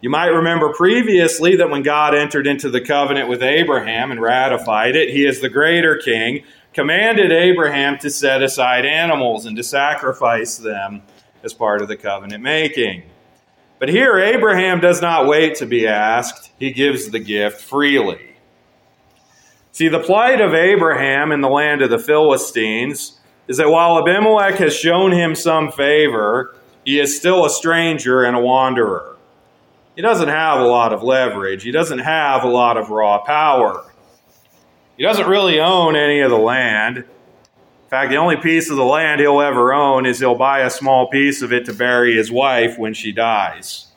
You 0.00 0.08
might 0.08 0.28
remember 0.28 0.72
previously 0.72 1.56
that 1.56 1.68
when 1.68 1.82
God 1.82 2.14
entered 2.14 2.46
into 2.46 2.70
the 2.70 2.80
covenant 2.80 3.28
with 3.28 3.42
Abraham 3.42 4.10
and 4.10 4.20
ratified 4.20 4.96
it, 4.96 5.10
he 5.10 5.26
is 5.26 5.40
the 5.40 5.50
greater 5.50 5.96
king 5.96 6.44
commanded 6.72 7.32
Abraham 7.32 7.98
to 7.98 8.10
set 8.10 8.42
aside 8.42 8.86
animals 8.86 9.44
and 9.44 9.56
to 9.56 9.62
sacrifice 9.62 10.56
them 10.56 11.02
as 11.42 11.52
part 11.52 11.82
of 11.82 11.88
the 11.88 11.96
covenant 11.96 12.42
making. 12.42 13.02
But 13.78 13.88
here, 13.88 14.18
Abraham 14.18 14.80
does 14.80 15.02
not 15.02 15.26
wait 15.26 15.56
to 15.56 15.66
be 15.66 15.86
asked, 15.86 16.50
he 16.58 16.70
gives 16.70 17.10
the 17.10 17.18
gift 17.18 17.62
freely. 17.62 18.36
See, 19.72 19.88
the 19.88 20.00
plight 20.00 20.40
of 20.40 20.54
Abraham 20.54 21.32
in 21.32 21.40
the 21.40 21.48
land 21.48 21.80
of 21.82 21.90
the 21.90 21.98
Philistines 21.98 23.19
is 23.50 23.56
that 23.56 23.68
while 23.68 23.98
Abimelech 23.98 24.54
has 24.58 24.72
shown 24.72 25.10
him 25.10 25.34
some 25.34 25.72
favor, 25.72 26.54
he 26.84 27.00
is 27.00 27.16
still 27.16 27.44
a 27.44 27.50
stranger 27.50 28.22
and 28.22 28.36
a 28.36 28.40
wanderer. 28.40 29.16
He 29.96 30.02
doesn't 30.02 30.28
have 30.28 30.60
a 30.60 30.66
lot 30.68 30.92
of 30.92 31.02
leverage, 31.02 31.64
he 31.64 31.72
doesn't 31.72 31.98
have 31.98 32.44
a 32.44 32.48
lot 32.48 32.76
of 32.76 32.90
raw 32.90 33.18
power. 33.18 33.92
He 34.96 35.02
doesn't 35.02 35.26
really 35.26 35.58
own 35.58 35.96
any 35.96 36.20
of 36.20 36.30
the 36.30 36.38
land. 36.38 36.98
In 36.98 37.88
fact, 37.88 38.10
the 38.10 38.18
only 38.18 38.36
piece 38.36 38.70
of 38.70 38.76
the 38.76 38.84
land 38.84 39.20
he'll 39.20 39.40
ever 39.40 39.74
own 39.74 40.06
is 40.06 40.20
he'll 40.20 40.36
buy 40.36 40.60
a 40.60 40.70
small 40.70 41.08
piece 41.08 41.42
of 41.42 41.52
it 41.52 41.64
to 41.64 41.74
bury 41.74 42.14
his 42.14 42.30
wife 42.30 42.78
when 42.78 42.94
she 42.94 43.10
dies. 43.10 43.88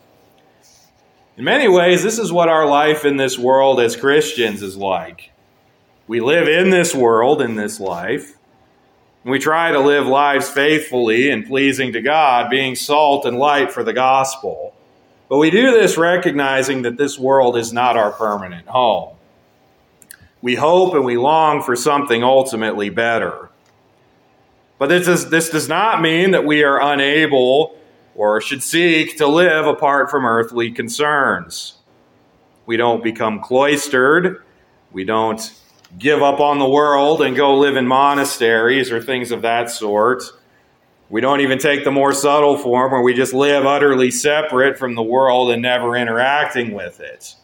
In 1.37 1.43
many 1.43 1.67
ways, 1.67 2.01
this 2.01 2.17
is 2.17 2.31
what 2.31 2.49
our 2.49 2.65
life 2.65 3.05
in 3.05 3.17
this 3.17 3.37
world 3.37 3.79
as 3.79 3.95
Christians 3.95 4.63
is 4.63 4.75
like. 4.75 5.29
We 6.07 6.21
live 6.21 6.47
in 6.47 6.71
this 6.71 6.95
world, 6.95 7.39
in 7.39 7.53
this 7.53 7.79
life, 7.79 8.35
we 9.31 9.39
try 9.39 9.71
to 9.71 9.79
live 9.79 10.05
lives 10.05 10.49
faithfully 10.49 11.29
and 11.29 11.45
pleasing 11.45 11.93
to 11.93 12.01
God, 12.01 12.49
being 12.49 12.75
salt 12.75 13.25
and 13.25 13.37
light 13.37 13.71
for 13.71 13.83
the 13.83 13.93
gospel. 13.93 14.75
But 15.29 15.37
we 15.37 15.49
do 15.49 15.71
this 15.71 15.97
recognizing 15.97 16.81
that 16.81 16.97
this 16.97 17.17
world 17.17 17.55
is 17.57 17.71
not 17.71 17.95
our 17.95 18.11
permanent 18.11 18.67
home. 18.67 19.15
We 20.41 20.55
hope 20.55 20.93
and 20.93 21.05
we 21.05 21.17
long 21.17 21.63
for 21.63 21.75
something 21.75 22.21
ultimately 22.21 22.89
better. 22.89 23.49
But 24.77 24.87
this, 24.87 25.07
is, 25.07 25.29
this 25.29 25.49
does 25.49 25.69
not 25.69 26.01
mean 26.01 26.31
that 26.31 26.45
we 26.45 26.63
are 26.63 26.81
unable 26.81 27.77
or 28.15 28.41
should 28.41 28.61
seek 28.61 29.17
to 29.17 29.27
live 29.27 29.65
apart 29.65 30.11
from 30.11 30.25
earthly 30.25 30.69
concerns. 30.69 31.77
We 32.65 32.75
don't 32.75 33.01
become 33.01 33.39
cloistered. 33.39 34.43
We 34.91 35.05
don't 35.05 35.41
give 35.97 36.21
up 36.21 36.39
on 36.39 36.59
the 36.59 36.69
world 36.69 37.21
and 37.21 37.35
go 37.35 37.57
live 37.57 37.75
in 37.75 37.87
monasteries 37.87 38.91
or 38.91 39.01
things 39.01 39.31
of 39.31 39.41
that 39.43 39.69
sort. 39.69 40.23
We 41.09 41.21
don't 41.21 41.41
even 41.41 41.59
take 41.59 41.83
the 41.83 41.91
more 41.91 42.13
subtle 42.13 42.57
form 42.57 42.91
where 42.91 43.01
we 43.01 43.13
just 43.13 43.33
live 43.33 43.65
utterly 43.65 44.09
separate 44.09 44.77
from 44.77 44.95
the 44.95 45.03
world 45.03 45.51
and 45.51 45.61
never 45.61 45.95
interacting 45.95 46.73
with 46.73 46.99
it. 46.99 47.35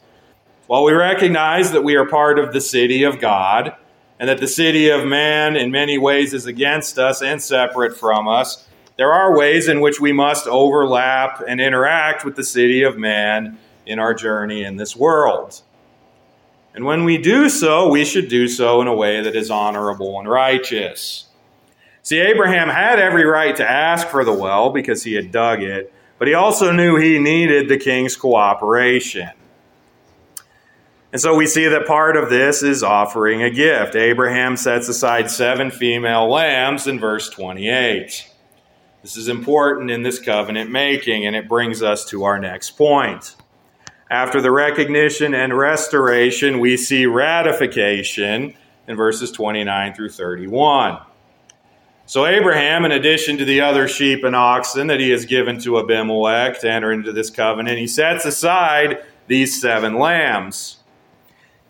While 0.68 0.84
we 0.84 0.94
recognize 0.94 1.72
that 1.72 1.84
we 1.84 1.96
are 1.96 2.06
part 2.06 2.40
of 2.40 2.54
the 2.54 2.62
city 2.62 3.04
of 3.04 3.20
God, 3.20 3.76
and 4.20 4.28
that 4.28 4.40
the 4.40 4.48
city 4.48 4.90
of 4.90 5.06
man 5.06 5.56
in 5.56 5.72
many 5.72 5.98
ways 5.98 6.34
is 6.34 6.46
against 6.46 7.00
us 7.00 7.22
and 7.22 7.42
separate 7.42 7.98
from 7.98 8.28
us, 8.28 8.68
there 8.98 9.14
are 9.14 9.38
ways 9.38 9.70
in 9.70 9.80
which 9.80 10.02
we 10.02 10.12
must 10.12 10.46
overlap 10.46 11.42
and 11.48 11.62
interact 11.62 12.26
with 12.26 12.36
the 12.36 12.44
city 12.44 12.84
of 12.84 12.98
man 12.98 13.58
in 13.86 13.98
our 13.98 14.14
journey 14.14 14.66
in 14.66 14.76
this 14.76 14.94
world. 14.94 15.62
And 16.74 16.86
when 16.86 17.04
we 17.04 17.18
do 17.18 17.50
so, 17.50 17.90
we 17.90 18.06
should 18.06 18.30
do 18.30 18.48
so 18.48 18.82
in 18.82 18.88
a 18.88 18.96
way 18.96 19.22
that 19.22 19.36
is 19.36 19.50
honorable 19.50 20.20
and 20.20 20.28
righteous. 20.30 21.28
See, 22.04 22.20
Abraham 22.20 22.70
had 22.70 23.00
every 23.00 23.26
right 23.26 23.56
to 23.56 23.70
ask 23.70 24.08
for 24.08 24.24
the 24.24 24.34
well 24.34 24.70
because 24.70 25.04
he 25.04 25.14
had 25.14 25.32
dug 25.32 25.62
it, 25.62 25.94
but 26.18 26.28
he 26.28 26.34
also 26.34 26.72
knew 26.72 26.96
he 26.96 27.20
needed 27.20 27.70
the 27.70 27.78
king's 27.78 28.16
cooperation. 28.16 29.30
And 31.12 31.20
so 31.20 31.36
we 31.36 31.48
see 31.48 31.68
that 31.68 31.88
part 31.88 32.16
of 32.16 32.30
this 32.30 32.62
is 32.62 32.84
offering 32.84 33.42
a 33.42 33.50
gift. 33.50 33.96
Abraham 33.96 34.56
sets 34.56 34.88
aside 34.88 35.32
seven 35.32 35.72
female 35.72 36.30
lambs 36.30 36.86
in 36.86 37.00
verse 37.00 37.30
28. 37.30 38.30
This 39.02 39.18
is 39.18 39.28
important 39.28 39.90
in 39.90 40.04
this 40.04 40.20
covenant 40.20 40.70
making, 40.70 41.26
and 41.26 41.36
it 41.36 41.48
brings 41.48 41.82
us 41.82 42.06
to 42.06 42.26
our 42.26 42.38
next 42.38 42.72
point. 42.72 43.36
After 44.10 44.42
the 44.42 44.52
recognition 44.52 45.36
and 45.36 45.56
restoration, 45.56 46.60
we 46.60 46.78
see 46.78 47.06
ratification 47.06 48.56
in 48.88 48.96
verses 48.96 49.32
29 49.32 49.94
through 49.94 50.10
31. 50.10 51.00
So, 52.08 52.26
Abraham, 52.26 52.86
in 52.86 52.92
addition 52.92 53.38
to 53.38 53.46
the 53.46 53.62
other 53.62 53.88
sheep 53.88 54.24
and 54.24 54.36
oxen 54.36 54.88
that 54.88 55.00
he 55.00 55.12
has 55.12 55.26
given 55.26 55.60
to 55.62 55.78
Abimelech 55.78 56.60
to 56.62 56.72
enter 56.72 56.92
into 56.92 57.12
this 57.12 57.30
covenant, 57.30 57.78
he 57.78 57.86
sets 57.86 58.26
aside 58.26 59.04
these 59.28 59.62
seven 59.62 60.00
lambs. 60.00 60.78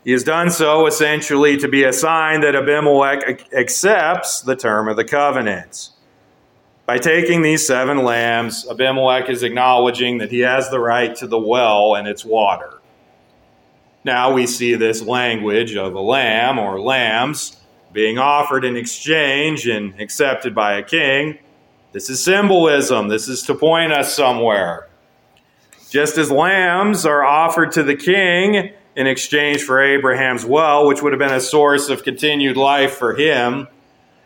He 0.05 0.13
has 0.13 0.23
done 0.23 0.49
so 0.49 0.87
essentially 0.87 1.57
to 1.57 1.67
be 1.67 1.83
a 1.83 1.91
sign 1.91 2.39
that 2.39 2.55
Abimelech 2.55 3.53
accepts 3.53 4.39
the 4.39 4.55
term 4.55 4.87
of 4.87 4.95
the 4.95 5.03
covenant. 5.03 5.89
By 6.89 6.97
taking 6.97 7.43
these 7.43 7.67
seven 7.67 8.03
lambs, 8.03 8.65
Abimelech 8.67 9.29
is 9.29 9.43
acknowledging 9.43 10.17
that 10.17 10.31
he 10.31 10.39
has 10.39 10.71
the 10.71 10.79
right 10.79 11.15
to 11.17 11.27
the 11.27 11.37
well 11.37 11.93
and 11.93 12.07
its 12.07 12.25
water. 12.25 12.81
Now 14.03 14.33
we 14.33 14.47
see 14.47 14.73
this 14.73 15.03
language 15.03 15.75
of 15.75 15.93
a 15.93 15.99
lamb 15.99 16.57
or 16.57 16.81
lambs 16.81 17.61
being 17.93 18.17
offered 18.17 18.65
in 18.65 18.75
exchange 18.75 19.67
and 19.67 20.01
accepted 20.01 20.55
by 20.55 20.79
a 20.79 20.83
king. 20.83 21.37
This 21.91 22.09
is 22.09 22.23
symbolism. 22.23 23.07
This 23.07 23.27
is 23.27 23.43
to 23.43 23.53
point 23.53 23.93
us 23.93 24.15
somewhere. 24.15 24.89
Just 25.91 26.17
as 26.17 26.31
lambs 26.31 27.05
are 27.05 27.23
offered 27.23 27.71
to 27.73 27.83
the 27.83 27.95
king 27.95 28.73
in 28.95 29.05
exchange 29.05 29.61
for 29.61 29.79
Abraham's 29.79 30.43
well, 30.43 30.87
which 30.87 31.03
would 31.03 31.13
have 31.13 31.19
been 31.19 31.31
a 31.31 31.39
source 31.39 31.89
of 31.89 32.01
continued 32.01 32.57
life 32.57 32.95
for 32.95 33.13
him, 33.13 33.67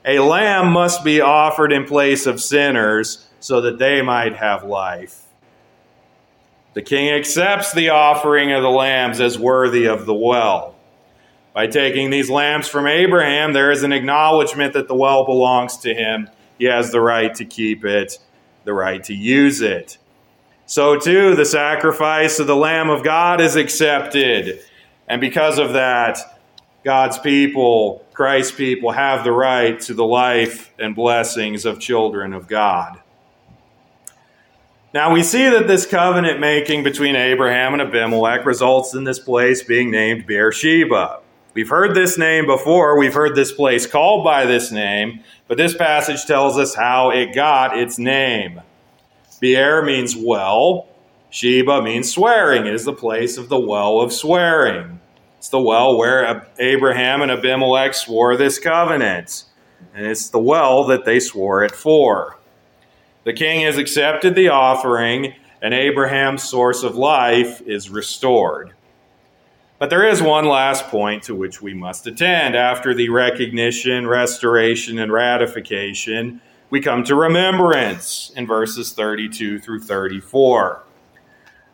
a 0.06 0.20
lamb 0.20 0.72
must 0.72 1.04
be 1.04 1.22
offered 1.22 1.72
in 1.72 1.86
place 1.86 2.26
of 2.26 2.42
sinners 2.42 3.28
so 3.40 3.62
that 3.62 3.78
they 3.80 4.02
might 4.02 4.36
have 4.36 4.64
life. 4.64 5.22
The 6.74 6.82
king 6.82 7.10
accepts 7.14 7.72
the 7.74 7.90
offering 7.90 8.52
of 8.52 8.64
the 8.64 8.70
lambs 8.70 9.22
as 9.22 9.38
worthy 9.38 9.86
of 9.86 10.06
the 10.06 10.14
well. 10.14 10.76
By 11.54 11.68
taking 11.68 12.10
these 12.10 12.32
lambs 12.32 12.68
from 12.68 12.88
Abraham, 12.88 13.54
there 13.54 13.72
is 13.72 13.84
an 13.84 13.92
acknowledgement 13.92 14.74
that 14.74 14.88
the 14.88 14.96
well 14.96 15.26
belongs 15.26 15.78
to 15.80 15.94
him. 15.94 16.30
He 16.58 16.66
has 16.66 16.92
the 16.92 17.02
right 17.02 17.34
to 17.36 17.46
keep 17.46 17.86
it, 17.86 18.18
the 18.64 18.74
right 18.74 19.04
to 19.04 19.14
use 19.14 19.62
it. 19.62 20.00
So, 20.66 20.98
too, 20.98 21.36
the 21.36 21.46
sacrifice 21.46 22.40
of 22.40 22.48
the 22.48 22.56
Lamb 22.56 22.90
of 22.90 23.04
God 23.04 23.40
is 23.40 23.56
accepted. 23.56 24.62
And 25.08 25.22
because 25.22 25.60
of 25.60 25.74
that, 25.74 26.33
God's 26.84 27.18
people, 27.18 28.06
Christ's 28.14 28.52
people, 28.52 28.92
have 28.92 29.24
the 29.24 29.32
right 29.32 29.80
to 29.82 29.94
the 29.94 30.06
life 30.06 30.74
and 30.78 30.96
blessings 30.96 31.66
of 31.66 31.80
children 31.80 32.34
of 32.34 32.48
God. 32.48 33.00
Now 34.94 35.12
we 35.12 35.24
see 35.24 35.50
that 35.50 35.68
this 35.68 35.88
covenant 35.88 36.40
making 36.40 36.84
between 36.84 37.16
Abraham 37.16 37.74
and 37.74 37.82
Abimelech 37.82 38.46
results 38.46 38.94
in 38.94 39.06
this 39.06 39.18
place 39.18 39.64
being 39.64 39.90
named 39.90 40.28
Beersheba. 40.28 41.20
We've 41.56 41.70
heard 41.70 41.96
this 41.96 42.18
name 42.18 42.46
before, 42.46 42.98
we've 42.98 43.14
heard 43.14 43.36
this 43.36 43.52
place 43.52 43.88
called 43.88 44.24
by 44.24 44.46
this 44.46 44.72
name, 44.72 45.22
but 45.48 45.58
this 45.58 45.76
passage 45.76 46.26
tells 46.26 46.58
us 46.58 46.76
how 46.76 47.12
it 47.12 47.34
got 47.34 47.78
its 47.78 47.98
name. 47.98 48.62
Beer 49.40 49.84
means 49.84 50.16
well, 50.16 50.88
Sheba 51.30 51.82
means 51.82 52.12
swearing. 52.12 52.68
It 52.68 52.74
is 52.74 52.86
the 52.86 52.94
place 52.94 53.38
of 53.38 53.50
the 53.50 53.60
well 53.60 54.00
of 54.00 54.14
swearing. 54.14 55.00
It's 55.44 55.50
the 55.50 55.60
well 55.60 55.98
where 55.98 56.48
Abraham 56.58 57.22
and 57.22 57.30
Abimelech 57.30 57.96
swore 57.96 58.38
this 58.38 58.58
covenant. 58.58 59.44
And 59.94 60.06
it's 60.06 60.30
the 60.30 60.40
well 60.40 60.86
that 60.86 61.04
they 61.04 61.20
swore 61.20 61.66
it 61.66 61.76
for. 61.76 62.40
The 63.26 63.34
king 63.34 63.66
has 63.66 63.78
accepted 63.78 64.36
the 64.36 64.48
offering, 64.48 65.34
and 65.62 65.74
Abraham's 65.74 66.44
source 66.44 66.84
of 66.84 66.96
life 66.96 67.60
is 67.64 67.90
restored. 67.90 68.72
But 69.80 69.90
there 69.90 70.08
is 70.08 70.22
one 70.22 70.46
last 70.46 70.88
point 70.88 71.24
to 71.24 71.36
which 71.36 71.62
we 71.62 71.74
must 71.74 72.08
attend. 72.08 72.56
After 72.56 72.94
the 72.94 73.10
recognition, 73.10 74.08
restoration, 74.08 74.98
and 74.98 75.12
ratification, 75.12 76.40
we 76.70 76.80
come 76.80 77.04
to 77.04 77.16
remembrance 77.16 78.32
in 78.38 78.48
verses 78.48 78.94
32 78.94 79.60
through 79.60 79.82
34. 79.82 80.84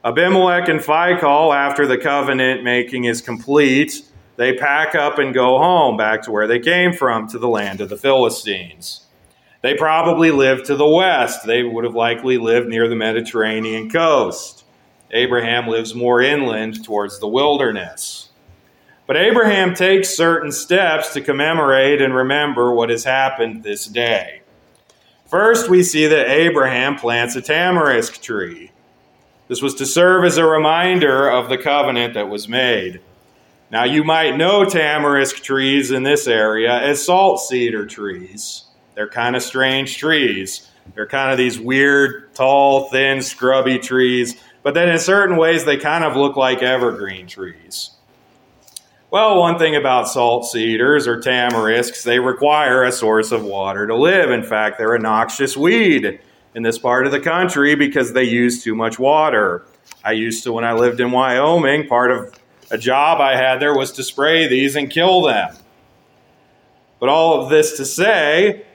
Abimelech 0.03 0.69
and 0.69 0.79
Phicol, 0.79 1.53
after 1.53 1.85
the 1.85 1.97
covenant 1.97 2.63
making 2.63 3.03
is 3.03 3.21
complete, 3.21 4.01
they 4.37 4.53
pack 4.53 4.95
up 4.95 5.19
and 5.19 5.33
go 5.33 5.57
home 5.57 5.97
back 5.97 6.21
to 6.23 6.31
where 6.31 6.47
they 6.47 6.59
came 6.59 6.93
from, 6.93 7.27
to 7.27 7.37
the 7.37 7.49
land 7.49 7.81
of 7.81 7.89
the 7.89 7.97
Philistines. 7.97 9.05
They 9.61 9.75
probably 9.75 10.31
lived 10.31 10.65
to 10.67 10.77
the 10.77 10.87
west. 10.87 11.45
They 11.45 11.63
would 11.63 11.83
have 11.83 11.95
likely 11.95 12.37
lived 12.37 12.69
near 12.69 12.87
the 12.87 12.95
Mediterranean 12.95 13.89
coast. 13.89 14.63
Abraham 15.11 15.67
lives 15.67 15.93
more 15.93 16.21
inland 16.21 16.81
towards 16.85 17.19
the 17.19 17.27
wilderness. 17.27 18.29
But 19.05 19.17
Abraham 19.17 19.73
takes 19.73 20.15
certain 20.15 20.53
steps 20.53 21.13
to 21.13 21.21
commemorate 21.21 22.01
and 22.01 22.15
remember 22.15 22.71
what 22.71 22.89
has 22.89 23.03
happened 23.03 23.63
this 23.63 23.85
day. 23.85 24.43
First, 25.25 25.67
we 25.67 25.83
see 25.83 26.07
that 26.07 26.29
Abraham 26.29 26.95
plants 26.95 27.35
a 27.35 27.41
tamarisk 27.41 28.21
tree. 28.21 28.71
This 29.49 29.63
was 29.63 29.73
to 29.75 29.85
serve 29.87 30.25
as 30.25 30.37
a 30.37 30.45
reminder 30.45 31.27
of 31.27 31.49
the 31.49 31.57
covenant 31.57 32.13
that 32.13 32.29
was 32.29 32.47
made. 32.47 33.01
Now, 33.71 33.83
you 33.83 34.03
might 34.03 34.37
know 34.37 34.63
tamarisk 34.63 35.41
trees 35.41 35.89
in 35.89 36.03
this 36.03 36.27
area 36.27 36.71
as 36.71 37.03
salt 37.03 37.41
cedar 37.41 37.87
trees. 37.87 38.65
They're 38.93 39.09
kind 39.09 39.35
of 39.35 39.41
strange 39.41 39.97
trees. 39.97 40.69
They're 40.93 41.07
kind 41.07 41.31
of 41.31 41.39
these 41.39 41.59
weird, 41.59 42.35
tall, 42.35 42.89
thin, 42.89 43.23
scrubby 43.23 43.79
trees, 43.79 44.39
but 44.61 44.75
then 44.75 44.87
in 44.87 44.99
certain 44.99 45.35
ways 45.35 45.65
they 45.65 45.77
kind 45.77 46.03
of 46.03 46.15
look 46.15 46.35
like 46.35 46.61
evergreen 46.61 47.25
trees. 47.25 47.89
Well, 49.09 49.39
one 49.39 49.57
thing 49.57 49.75
about 49.75 50.07
salt 50.07 50.45
cedars 50.45 51.07
or 51.07 51.19
tamarisks, 51.19 52.03
they 52.03 52.19
require 52.19 52.83
a 52.83 52.91
source 52.91 53.31
of 53.31 53.43
water 53.43 53.87
to 53.87 53.95
live. 53.95 54.29
In 54.29 54.43
fact, 54.43 54.77
they're 54.77 54.93
a 54.93 54.99
noxious 54.99 55.57
weed 55.57 56.19
in 56.55 56.63
this 56.63 56.77
part 56.77 57.05
of 57.05 57.11
the 57.11 57.19
country 57.19 57.75
because 57.75 58.13
they 58.13 58.23
use 58.23 58.63
too 58.63 58.75
much 58.75 58.97
water. 58.99 59.65
I 60.03 60.13
used 60.13 60.43
to, 60.43 60.53
when 60.53 60.63
I 60.63 60.73
lived 60.73 60.99
in 60.99 61.11
Wyoming, 61.11 61.87
part 61.87 62.11
of 62.11 62.33
a 62.71 62.77
job 62.77 63.19
I 63.21 63.35
had 63.35 63.59
there 63.59 63.75
was 63.75 63.91
to 63.93 64.03
spray 64.03 64.47
these 64.47 64.75
and 64.75 64.89
kill 64.89 65.23
them. 65.23 65.55
But 66.99 67.09
all 67.09 67.41
of 67.41 67.49
this 67.49 67.77
to 67.77 67.85
say, 67.85 68.65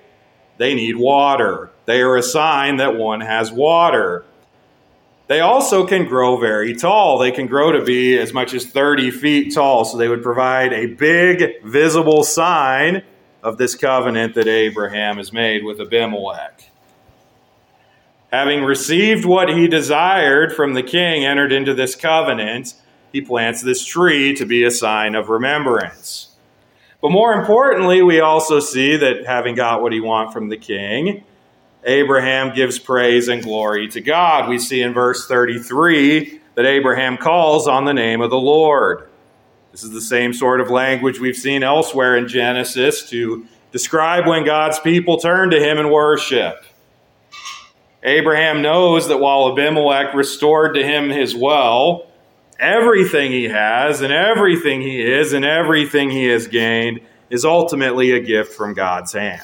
they 0.57 0.75
need 0.75 0.97
water. 0.97 1.71
They 1.87 2.01
are 2.01 2.17
a 2.17 2.23
sign 2.23 2.77
that 2.77 2.97
one 2.97 3.21
has 3.21 3.53
water. 3.53 4.25
They 5.27 5.41
also 5.41 5.87
can 5.87 6.07
grow 6.07 6.37
very 6.37 6.75
tall. 6.75 7.19
They 7.19 7.33
can 7.33 7.47
grow 7.47 7.73
to 7.73 7.85
be 7.85 8.19
as 8.19 8.33
much 8.33 8.55
as 8.55 8.67
30 8.67 9.11
feet 9.11 9.55
tall. 9.55 9.85
So 9.85 9.97
they 9.97 10.09
would 10.09 10.23
provide 10.23 10.73
a 10.73 10.87
big, 10.87 11.63
visible 11.65 12.25
sign 12.25 13.03
of 13.43 13.59
this 13.59 13.75
covenant 13.75 14.35
that 14.35 14.47
Abraham 14.47 15.17
has 15.17 15.33
made 15.33 15.65
with 15.65 15.81
Abimelech 15.81 16.71
having 18.35 18.65
received 18.65 19.25
what 19.25 19.49
he 19.49 19.69
desired 19.69 20.53
from 20.53 20.75
the 20.75 20.83
king, 20.83 21.25
entered 21.25 21.53
into 21.53 21.73
this 21.73 21.95
covenant, 21.95 22.75
he 23.13 23.21
plants 23.21 23.63
this 23.63 23.85
tree 23.85 24.35
to 24.35 24.45
be 24.45 24.65
a 24.65 24.73
sign 24.73 25.15
of 25.15 25.29
remembrance. 25.29 26.35
But 27.01 27.13
more 27.13 27.33
importantly, 27.33 28.03
we 28.03 28.19
also 28.19 28.59
see 28.59 28.97
that 28.97 29.25
having 29.25 29.55
got 29.55 29.83
what 29.83 29.93
he 29.93 30.01
want 30.01 30.33
from 30.33 30.49
the 30.49 30.57
king, 30.57 31.23
Abraham 31.85 32.53
gives 32.53 32.77
praise 32.77 33.29
and 33.29 33.41
glory 33.41 33.87
to 33.89 34.01
God. 34.01 34.49
We 34.49 34.59
see 34.59 34.83
in 34.83 34.93
verse 34.93 35.29
33 35.29 36.41
that 36.57 36.67
Abraham 36.67 37.17
calls 37.17 37.69
on 37.69 37.85
the 37.85 37.95
name 37.95 38.21
of 38.21 38.31
the 38.31 38.37
Lord. 38.37 39.09
This 39.71 39.85
is 39.85 39.93
the 39.93 40.01
same 40.01 40.33
sort 40.33 40.61
of 40.61 40.71
language 40.71 41.21
we've 41.21 41.37
seen 41.37 41.63
elsewhere 41.63 42.17
in 42.17 42.27
Genesis 42.27 43.09
to 43.11 43.47
describe 43.71 44.27
when 44.27 44.45
God's 44.45 44.81
people 44.81 45.19
turn 45.19 45.51
to 45.51 45.61
him 45.61 45.79
in 45.79 45.89
worship. 45.89 46.65
Abraham 48.05 48.61
knows 48.61 49.09
that 49.09 49.19
while 49.19 49.51
Abimelech 49.51 50.15
restored 50.15 50.75
to 50.75 50.85
him 50.85 51.09
his 51.09 51.35
well, 51.35 52.07
everything 52.59 53.33
he 53.33 53.45
has 53.45 54.03
and 54.03 54.13
everything 54.13 54.83
he 54.83 55.01
is 55.01 55.33
and 55.33 55.45
everything 55.45 56.11
he 56.11 56.27
has 56.27 56.47
gained 56.47 57.01
is 57.31 57.45
ultimately 57.45 58.13
a 58.13 58.21
gift 58.21 58.53
from 58.53 58.75
God's 58.75 59.13
hand. 59.13 59.43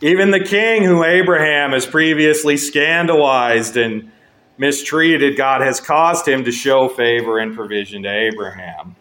Even 0.00 0.30
the 0.30 0.44
king 0.44 0.82
who 0.82 1.04
Abraham 1.04 1.72
has 1.72 1.86
previously 1.86 2.56
scandalized 2.56 3.76
and 3.76 4.10
mistreated, 4.58 5.36
God 5.36 5.60
has 5.60 5.80
caused 5.80 6.26
him 6.26 6.44
to 6.44 6.52
show 6.52 6.88
favor 6.88 7.38
and 7.38 7.54
provision 7.54 8.02
to 8.02 8.10
Abraham. 8.10 8.96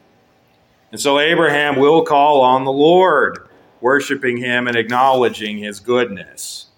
And 0.91 0.99
so 0.99 1.19
Abraham 1.19 1.78
will 1.78 2.04
call 2.04 2.41
on 2.41 2.65
the 2.65 2.71
Lord. 2.71 3.47
worshiping 3.82 4.38
Him 4.38 4.67
and 4.67 4.75
acknowledging 4.75 5.58
His 5.58 5.80
goodness. 5.80 6.68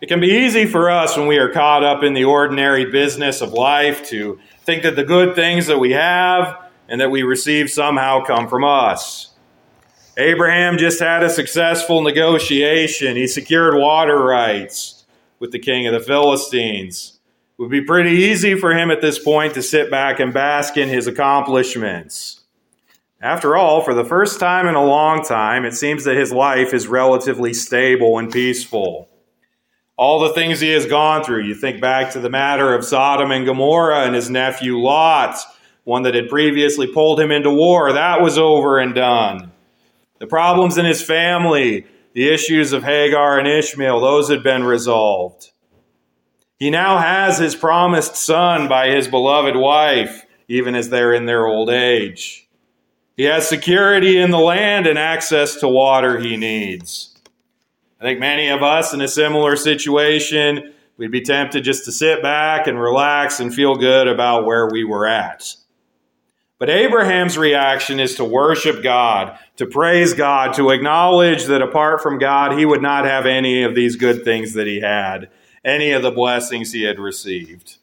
It 0.00 0.06
can 0.06 0.20
be 0.20 0.28
easy 0.28 0.64
for 0.64 0.90
us 0.90 1.16
when 1.16 1.26
we 1.26 1.38
are 1.38 1.48
caught 1.48 1.82
up 1.82 2.04
in 2.04 2.14
the 2.14 2.22
ordinary 2.22 2.84
business 2.84 3.40
of 3.40 3.52
life 3.52 4.08
to 4.10 4.38
think 4.62 4.84
that 4.84 4.94
the 4.94 5.02
good 5.02 5.34
things 5.34 5.66
that 5.66 5.80
we 5.80 5.90
have 5.90 6.56
and 6.88 7.00
that 7.00 7.10
we 7.10 7.24
receive 7.24 7.68
somehow 7.68 8.24
come 8.24 8.48
from 8.48 8.62
us. 8.62 9.32
Abraham 10.16 10.78
just 10.78 11.00
had 11.00 11.24
a 11.24 11.30
successful 11.30 12.02
negotiation. 12.02 13.16
He 13.16 13.26
secured 13.26 13.74
water 13.74 14.22
rights 14.22 15.04
with 15.40 15.50
the 15.50 15.58
king 15.58 15.88
of 15.88 15.94
the 15.94 16.00
Philistines. 16.00 17.18
It 17.58 17.62
would 17.62 17.70
be 17.70 17.80
pretty 17.80 18.10
easy 18.10 18.54
for 18.54 18.72
him 18.72 18.92
at 18.92 19.00
this 19.00 19.18
point 19.18 19.54
to 19.54 19.62
sit 19.62 19.90
back 19.90 20.20
and 20.20 20.32
bask 20.32 20.76
in 20.76 20.88
his 20.88 21.08
accomplishments. 21.08 22.42
After 23.20 23.56
all, 23.56 23.82
for 23.82 23.94
the 23.94 24.04
first 24.04 24.38
time 24.38 24.68
in 24.68 24.76
a 24.76 24.84
long 24.84 25.24
time, 25.24 25.64
it 25.64 25.74
seems 25.74 26.04
that 26.04 26.16
his 26.16 26.32
life 26.32 26.72
is 26.72 26.86
relatively 26.86 27.52
stable 27.52 28.16
and 28.16 28.30
peaceful 28.30 29.08
all 29.98 30.20
the 30.20 30.32
things 30.32 30.60
he 30.60 30.70
has 30.70 30.86
gone 30.86 31.24
through. 31.24 31.42
You 31.42 31.54
think 31.54 31.80
back 31.80 32.12
to 32.12 32.20
the 32.20 32.30
matter 32.30 32.72
of 32.72 32.84
Sodom 32.84 33.32
and 33.32 33.44
Gomorrah 33.44 34.04
and 34.04 34.14
his 34.14 34.30
nephew 34.30 34.78
Lot, 34.78 35.36
one 35.82 36.04
that 36.04 36.14
had 36.14 36.28
previously 36.28 36.86
pulled 36.86 37.20
him 37.20 37.32
into 37.32 37.50
war. 37.50 37.92
That 37.92 38.22
was 38.22 38.38
over 38.38 38.78
and 38.78 38.94
done. 38.94 39.50
The 40.20 40.28
problems 40.28 40.78
in 40.78 40.84
his 40.84 41.02
family, 41.02 41.84
the 42.14 42.28
issues 42.28 42.72
of 42.72 42.84
Hagar 42.84 43.38
and 43.38 43.48
Ishmael, 43.48 44.00
those 44.00 44.28
had 44.30 44.42
been 44.42 44.62
resolved. 44.62 45.50
He 46.58 46.70
now 46.70 46.98
has 46.98 47.38
his 47.38 47.56
promised 47.56 48.16
son 48.16 48.68
by 48.68 48.90
his 48.90 49.08
beloved 49.08 49.56
wife, 49.56 50.24
even 50.46 50.76
as 50.76 50.90
they're 50.90 51.12
in 51.12 51.26
their 51.26 51.46
old 51.46 51.70
age. 51.70 52.48
He 53.16 53.24
has 53.24 53.48
security 53.48 54.16
in 54.16 54.30
the 54.30 54.38
land 54.38 54.86
and 54.86 54.98
access 54.98 55.56
to 55.56 55.68
water 55.68 56.20
he 56.20 56.36
needs. 56.36 57.17
I 58.00 58.04
think 58.04 58.20
many 58.20 58.48
of 58.48 58.62
us 58.62 58.94
in 58.94 59.00
a 59.00 59.08
similar 59.08 59.56
situation, 59.56 60.72
we'd 60.96 61.10
be 61.10 61.20
tempted 61.20 61.64
just 61.64 61.84
to 61.86 61.92
sit 61.92 62.22
back 62.22 62.68
and 62.68 62.80
relax 62.80 63.40
and 63.40 63.52
feel 63.52 63.74
good 63.74 64.06
about 64.06 64.46
where 64.46 64.68
we 64.68 64.84
were 64.84 65.06
at. 65.06 65.56
But 66.58 66.70
Abraham's 66.70 67.38
reaction 67.38 67.98
is 68.00 68.16
to 68.16 68.24
worship 68.24 68.82
God, 68.82 69.38
to 69.56 69.66
praise 69.66 70.12
God, 70.12 70.54
to 70.54 70.70
acknowledge 70.70 71.44
that 71.44 71.62
apart 71.62 72.02
from 72.02 72.18
God, 72.18 72.58
he 72.58 72.66
would 72.66 72.82
not 72.82 73.04
have 73.04 73.26
any 73.26 73.62
of 73.62 73.74
these 73.74 73.96
good 73.96 74.24
things 74.24 74.54
that 74.54 74.66
he 74.66 74.80
had, 74.80 75.28
any 75.64 75.90
of 75.92 76.02
the 76.02 76.10
blessings 76.10 76.72
he 76.72 76.82
had 76.82 76.98
received. 76.98 77.78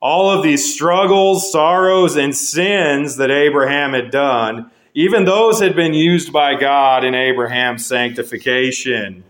All 0.00 0.30
of 0.30 0.42
these 0.42 0.72
struggles, 0.72 1.52
sorrows, 1.52 2.16
and 2.16 2.34
sins 2.34 3.16
that 3.16 3.30
Abraham 3.30 3.92
had 3.92 4.10
done 4.10 4.70
even 4.94 5.24
those 5.24 5.60
had 5.60 5.76
been 5.76 5.94
used 5.94 6.32
by 6.32 6.54
God 6.54 7.04
in 7.04 7.14
Abraham's 7.14 7.86
sanctification, 7.86 9.24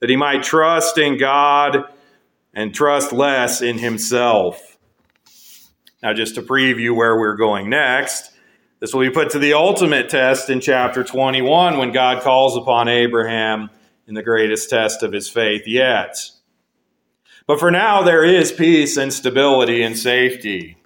that 0.00 0.10
he 0.10 0.16
might 0.16 0.42
trust 0.42 0.98
in 0.98 1.16
God 1.18 1.84
and 2.52 2.74
trust 2.74 3.12
less 3.12 3.62
in 3.62 3.78
himself. 3.78 4.78
Now, 6.02 6.12
just 6.14 6.34
to 6.36 6.42
preview 6.42 6.94
where 6.94 7.18
we're 7.18 7.36
going 7.36 7.68
next, 7.68 8.32
this 8.80 8.94
will 8.94 9.02
be 9.02 9.10
put 9.10 9.30
to 9.30 9.38
the 9.38 9.52
ultimate 9.52 10.08
test 10.08 10.48
in 10.48 10.60
chapter 10.60 11.04
21 11.04 11.76
when 11.76 11.92
God 11.92 12.22
calls 12.22 12.56
upon 12.56 12.88
Abraham 12.88 13.68
in 14.08 14.14
the 14.14 14.22
greatest 14.22 14.70
test 14.70 15.02
of 15.02 15.12
his 15.12 15.28
faith 15.28 15.62
yet. 15.66 16.16
But 17.46 17.60
for 17.60 17.70
now, 17.70 18.02
there 18.02 18.24
is 18.24 18.50
peace 18.50 18.96
and 18.96 19.12
stability 19.12 19.82
and 19.82 19.96
safety. 19.96 20.76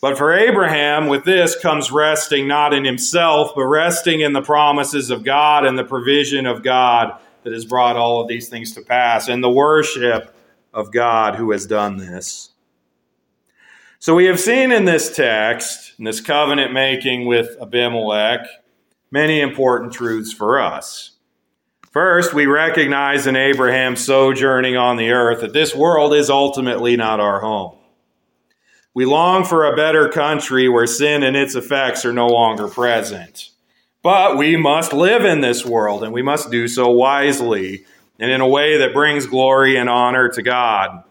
But 0.00 0.16
for 0.16 0.32
Abraham, 0.32 1.08
with 1.08 1.24
this 1.24 1.60
comes 1.60 1.92
resting 1.92 2.48
not 2.48 2.72
in 2.72 2.84
himself, 2.84 3.52
but 3.54 3.64
resting 3.64 4.20
in 4.20 4.32
the 4.32 4.40
promises 4.40 5.10
of 5.10 5.24
God 5.24 5.66
and 5.66 5.78
the 5.78 5.84
provision 5.84 6.46
of 6.46 6.62
God 6.62 7.18
that 7.42 7.52
has 7.52 7.66
brought 7.66 7.96
all 7.96 8.20
of 8.20 8.28
these 8.28 8.48
things 8.48 8.72
to 8.72 8.82
pass, 8.82 9.28
and 9.28 9.44
the 9.44 9.50
worship 9.50 10.34
of 10.72 10.92
God 10.92 11.36
who 11.36 11.50
has 11.50 11.66
done 11.66 11.96
this. 11.98 12.50
So 13.98 14.14
we 14.14 14.24
have 14.26 14.40
seen 14.40 14.72
in 14.72 14.86
this 14.86 15.14
text, 15.14 15.92
in 15.98 16.04
this 16.04 16.22
covenant 16.22 16.72
making 16.72 17.26
with 17.26 17.56
Abimelech, 17.60 18.46
many 19.10 19.40
important 19.40 19.92
truths 19.92 20.32
for 20.32 20.58
us. 20.58 21.10
First, 21.90 22.32
we 22.32 22.46
recognize 22.46 23.26
in 23.26 23.36
Abraham's 23.36 24.02
sojourning 24.02 24.76
on 24.76 24.96
the 24.96 25.10
earth 25.10 25.40
that 25.40 25.52
this 25.52 25.74
world 25.74 26.14
is 26.14 26.30
ultimately 26.30 26.96
not 26.96 27.20
our 27.20 27.40
home. 27.40 27.76
We 29.00 29.06
long 29.06 29.44
for 29.46 29.64
a 29.64 29.74
better 29.74 30.10
country 30.10 30.68
where 30.68 30.86
sin 30.86 31.22
and 31.22 31.34
its 31.34 31.54
effects 31.54 32.04
are 32.04 32.12
no 32.12 32.26
longer 32.26 32.68
present. 32.68 33.48
But 34.02 34.36
we 34.36 34.58
must 34.58 34.92
live 34.92 35.24
in 35.24 35.40
this 35.40 35.64
world, 35.64 36.04
and 36.04 36.12
we 36.12 36.20
must 36.20 36.50
do 36.50 36.68
so 36.68 36.90
wisely 36.90 37.86
and 38.18 38.30
in 38.30 38.42
a 38.42 38.46
way 38.46 38.76
that 38.76 38.92
brings 38.92 39.24
glory 39.24 39.78
and 39.78 39.88
honor 39.88 40.28
to 40.28 40.42
God. 40.42 41.02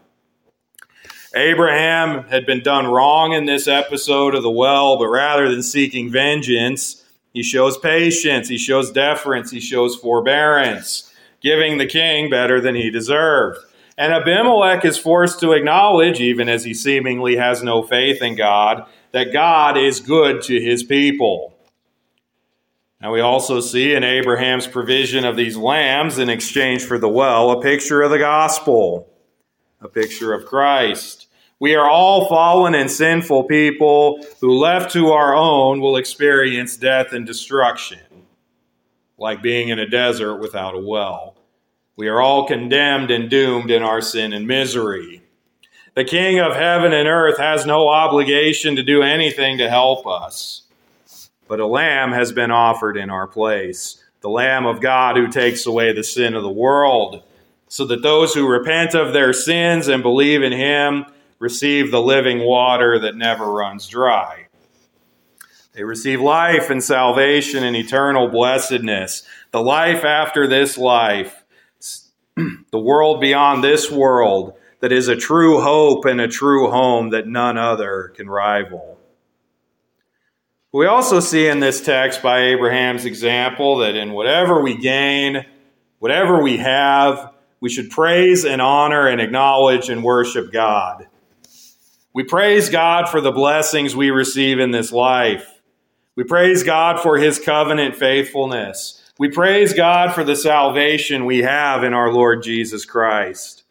Abraham 1.34 2.26
had 2.26 2.46
been 2.46 2.62
done 2.62 2.86
wrong 2.86 3.34
in 3.34 3.46
this 3.46 3.68
episode 3.68 4.36
of 4.36 4.44
the 4.44 4.52
well, 4.52 5.00
but 5.00 5.08
rather 5.08 5.50
than 5.50 5.64
seeking 5.64 6.12
vengeance, 6.12 7.04
he 7.34 7.42
shows 7.42 7.76
patience, 7.76 8.50
he 8.50 8.60
shows 8.60 8.92
deference, 8.92 9.50
he 9.50 9.60
shows 9.60 9.96
forbearance, 9.96 11.12
giving 11.42 11.80
the 11.80 11.88
king 11.88 12.30
better 12.30 12.62
than 12.62 12.76
he 12.76 12.92
deserved. 12.92 13.58
And 14.00 14.14
Abimelech 14.14 14.86
is 14.86 14.98
forced 14.98 15.42
to 15.42 15.52
acknowledge, 15.52 16.22
even 16.22 16.48
as 16.48 16.64
he 16.64 16.74
seemingly 16.74 17.36
has 17.36 17.62
no 17.62 17.84
faith 17.84 18.22
in 18.22 18.36
God, 18.36 18.86
that 19.12 19.34
God 19.34 19.78
is 19.78 20.00
good 20.00 20.42
to 20.44 20.58
his 20.58 20.84
people. 20.84 21.54
Now, 23.02 23.12
we 23.12 23.20
also 23.20 23.60
see 23.60 23.94
in 23.94 24.06
Abraham's 24.06 24.68
provision 24.68 25.26
of 25.26 25.36
these 25.36 25.58
lambs 25.58 26.18
in 26.18 26.30
exchange 26.30 26.86
for 26.86 26.98
the 26.98 27.10
well 27.10 27.52
a 27.52 27.62
picture 27.62 28.02
of 28.02 28.10
the 28.10 28.20
gospel, 28.20 29.10
a 29.82 29.90
picture 29.90 30.34
of 30.34 30.46
Christ. 30.46 31.28
We 31.60 31.76
are 31.76 31.90
all 31.90 32.30
fallen 32.30 32.76
and 32.76 32.90
sinful 32.90 33.46
people 33.46 34.26
who, 34.40 34.58
left 34.58 34.94
to 34.94 35.12
our 35.12 35.36
own, 35.36 35.82
will 35.82 35.98
experience 35.98 36.78
death 36.78 37.12
and 37.12 37.26
destruction, 37.26 38.00
like 39.18 39.42
being 39.42 39.68
in 39.68 39.78
a 39.78 39.90
desert 39.90 40.38
without 40.38 40.74
a 40.74 40.80
well. 40.80 41.36
We 42.00 42.08
are 42.08 42.22
all 42.22 42.48
condemned 42.48 43.12
and 43.12 43.30
doomed 43.30 43.70
in 43.70 43.84
our 43.84 44.00
sin 44.00 44.32
and 44.32 44.48
misery. 44.48 45.22
The 45.96 46.06
King 46.06 46.40
of 46.40 46.56
heaven 46.56 46.94
and 46.94 47.10
earth 47.10 47.38
has 47.40 47.66
no 47.66 47.90
obligation 47.90 48.78
to 48.78 48.84
do 48.84 49.02
anything 49.02 49.58
to 49.58 49.70
help 49.70 50.08
us. 50.08 50.62
But 51.50 51.60
a 51.60 51.68
lamb 51.68 52.14
has 52.14 52.32
been 52.32 52.52
offered 52.52 52.96
in 52.96 53.10
our 53.10 53.28
place, 53.28 54.02
the 54.22 54.30
Lamb 54.30 54.66
of 54.66 54.80
God 54.80 55.18
who 55.18 55.28
takes 55.28 55.66
away 55.66 55.92
the 55.92 56.06
sin 56.06 56.36
of 56.36 56.44
the 56.44 56.50
world, 56.50 57.22
so 57.68 57.86
that 57.88 58.02
those 58.02 58.34
who 58.34 58.48
repent 58.48 58.96
of 58.96 59.12
their 59.12 59.34
sins 59.34 59.90
and 59.90 60.02
believe 60.02 60.42
in 60.42 60.54
him 60.54 61.06
receive 61.38 61.92
the 61.92 62.02
living 62.02 62.40
water 62.40 62.98
that 63.00 63.18
never 63.18 63.52
runs 63.52 63.90
dry. 63.90 64.48
They 65.74 65.84
receive 65.84 66.22
life 66.22 66.70
and 66.70 66.82
salvation 66.82 67.66
and 67.66 67.76
eternal 67.76 68.30
blessedness, 68.30 69.24
the 69.52 69.62
life 69.62 70.06
after 70.06 70.48
this 70.48 70.78
life 70.78 71.39
the 72.72 72.80
world 72.80 73.22
beyond 73.22 73.64
this 73.64 73.92
world 73.92 74.54
that 74.80 74.92
is 74.92 75.08
a 75.08 75.16
true 75.16 75.62
hope 75.62 76.06
and 76.06 76.22
a 76.22 76.28
true 76.28 76.70
home 76.70 77.10
that 77.10 77.28
none 77.28 77.58
other 77.58 78.14
can 78.16 78.30
rival. 78.30 78.98
We 80.72 80.86
also 80.86 81.20
see 81.20 81.48
in 81.48 81.60
this 81.60 81.82
text 81.82 82.22
by 82.22 82.42
Abraham's 82.44 83.06
example 83.06 83.78
that 83.78 83.96
in 83.96 84.14
whatever 84.14 84.62
we 84.62 84.78
gain, 84.78 85.46
whatever 85.98 86.42
we 86.42 86.58
have, 86.58 87.34
we 87.60 87.70
should 87.70 87.90
praise 87.90 88.46
and 88.46 88.62
honor 88.62 89.08
and 89.08 89.20
acknowledge 89.20 89.90
and 89.90 90.04
worship 90.04 90.52
God. 90.52 91.08
We 92.14 92.24
praise 92.24 92.70
God 92.70 93.10
for 93.10 93.20
the 93.20 93.32
blessings 93.32 93.96
we 93.96 94.12
receive 94.12 94.60
in 94.60 94.72
this 94.72 94.92
life. 94.92 95.60
We 96.16 96.24
praise 96.24 96.64
God 96.64 97.02
for 97.02 97.18
his 97.18 97.40
covenant 97.40 97.96
faithfulness. 97.96 98.99
We 99.20 99.28
praise 99.28 99.74
God 99.74 100.16
for 100.16 100.24
the 100.24 100.38
salvation 100.38 101.26
we 101.26 101.40
have 101.40 101.84
in 101.84 101.94
our 101.94 102.10
Lord 102.10 102.42
Jesus 102.42 102.86
Christ. 102.86 103.64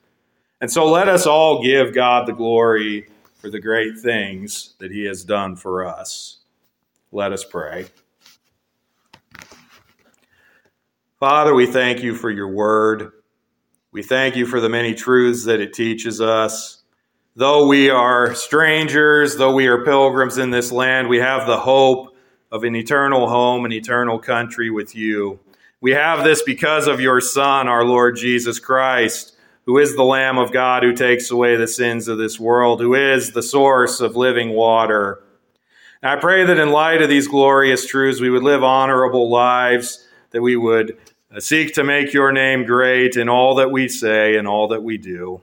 And 0.61 0.70
so 0.70 0.90
let 0.90 1.08
us 1.08 1.26
all 1.26 1.62
give 1.62 1.94
God 1.94 2.28
the 2.28 2.34
glory 2.34 3.08
for 3.40 3.48
the 3.48 3.58
great 3.58 3.98
things 3.98 4.74
that 4.78 4.90
he 4.90 5.06
has 5.06 5.24
done 5.24 5.56
for 5.56 5.87
us. 5.87 6.40
Let 7.12 7.32
us 7.32 7.44
pray. 7.44 7.87
Father, 11.18 11.54
we 11.54 11.64
thank 11.64 12.02
you 12.02 12.14
for 12.14 12.28
your 12.30 12.48
word. 12.48 13.12
We 13.90 14.02
thank 14.02 14.37
you 14.37 14.44
for 14.44 14.61
the 14.61 14.68
many 14.68 14.94
truths 14.94 15.46
that 15.46 15.62
it 15.62 15.72
teaches 15.72 16.20
us. 16.20 16.82
Though 17.37 17.66
we 17.66 17.88
are 17.88 18.34
strangers, 18.34 19.37
though 19.37 19.54
we 19.54 19.66
are 19.66 19.82
pilgrims 19.82 20.37
in 20.37 20.50
this 20.50 20.70
land, 20.70 21.08
we 21.08 21.20
have 21.20 21.46
the 21.46 21.56
hope 21.56 22.14
of 22.50 22.64
an 22.64 22.74
eternal 22.74 23.28
home, 23.28 23.64
an 23.64 23.72
eternal 23.72 24.18
country 24.18 24.70
with 24.70 24.94
you. 24.94 25.40
We 25.80 25.92
have 25.92 26.24
this 26.24 26.42
because 26.42 26.87
of 26.87 27.00
your 27.00 27.20
Son, 27.20 27.68
our 27.68 27.84
Lord 27.84 28.16
Jesus 28.16 28.58
Christ, 28.58 29.37
who 29.66 29.78
is 29.78 29.94
the 29.94 30.04
Lamb 30.04 30.38
of 30.38 30.50
God 30.52 30.82
who 30.82 30.92
takes 30.94 31.30
away 31.30 31.56
the 31.56 31.68
sins 31.68 32.08
of 32.08 32.18
this 32.18 32.40
world, 32.40 32.80
who 32.80 32.94
is 32.94 33.32
the 33.32 33.42
source 33.42 34.00
of 34.00 34.16
living 34.16 34.50
water. 34.50 35.22
And 36.02 36.11
I 36.11 36.16
pray 36.16 36.44
that 36.44 36.58
in 36.58 36.70
light 36.70 37.02
of 37.02 37.08
these 37.08 37.28
glorious 37.28 37.87
truths, 37.87 38.20
we 38.20 38.30
would 38.30 38.42
live 38.42 38.64
honorable 38.64 39.28
lives, 39.30 40.06
that 40.30 40.42
we 40.42 40.56
would 40.56 40.96
uh, 41.34 41.40
seek 41.40 41.74
to 41.74 41.84
make 41.84 42.12
your 42.12 42.32
name 42.32 42.64
great 42.64 43.16
in 43.16 43.28
all 43.28 43.56
that 43.56 43.70
we 43.70 43.88
say 43.88 44.37
and 44.37 44.48
all 44.48 44.68
that 44.68 44.82
we 44.82 44.96
do. 44.96 45.40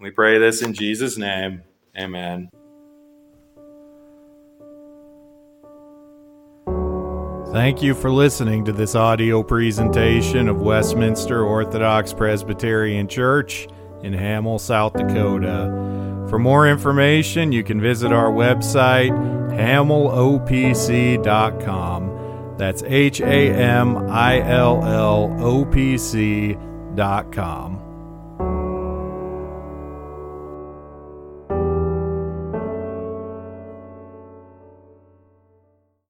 We 0.00 0.10
pray 0.10 0.38
this 0.38 0.62
in 0.62 0.72
Jesus' 0.72 1.16
name. 1.16 1.62
Amen. 1.96 2.50
Thank 7.56 7.82
you 7.82 7.94
for 7.94 8.10
listening 8.10 8.66
to 8.66 8.72
this 8.72 8.94
audio 8.94 9.42
presentation 9.42 10.46
of 10.46 10.60
Westminster 10.60 11.42
Orthodox 11.42 12.12
Presbyterian 12.12 13.08
Church 13.08 13.66
in 14.02 14.12
Hamill, 14.12 14.58
South 14.58 14.92
Dakota. 14.92 16.26
For 16.28 16.38
more 16.38 16.68
information, 16.68 17.52
you 17.52 17.64
can 17.64 17.80
visit 17.80 18.12
our 18.12 18.30
website, 18.30 19.12
hamillopc.com. 19.56 22.56
That's 22.58 22.82
H 22.82 23.22
A 23.22 23.54
M 23.54 23.96
I 24.10 24.42
L 24.42 24.84
L 24.84 25.34
O 25.40 25.64
P 25.64 25.96
C.com. 25.96 27.85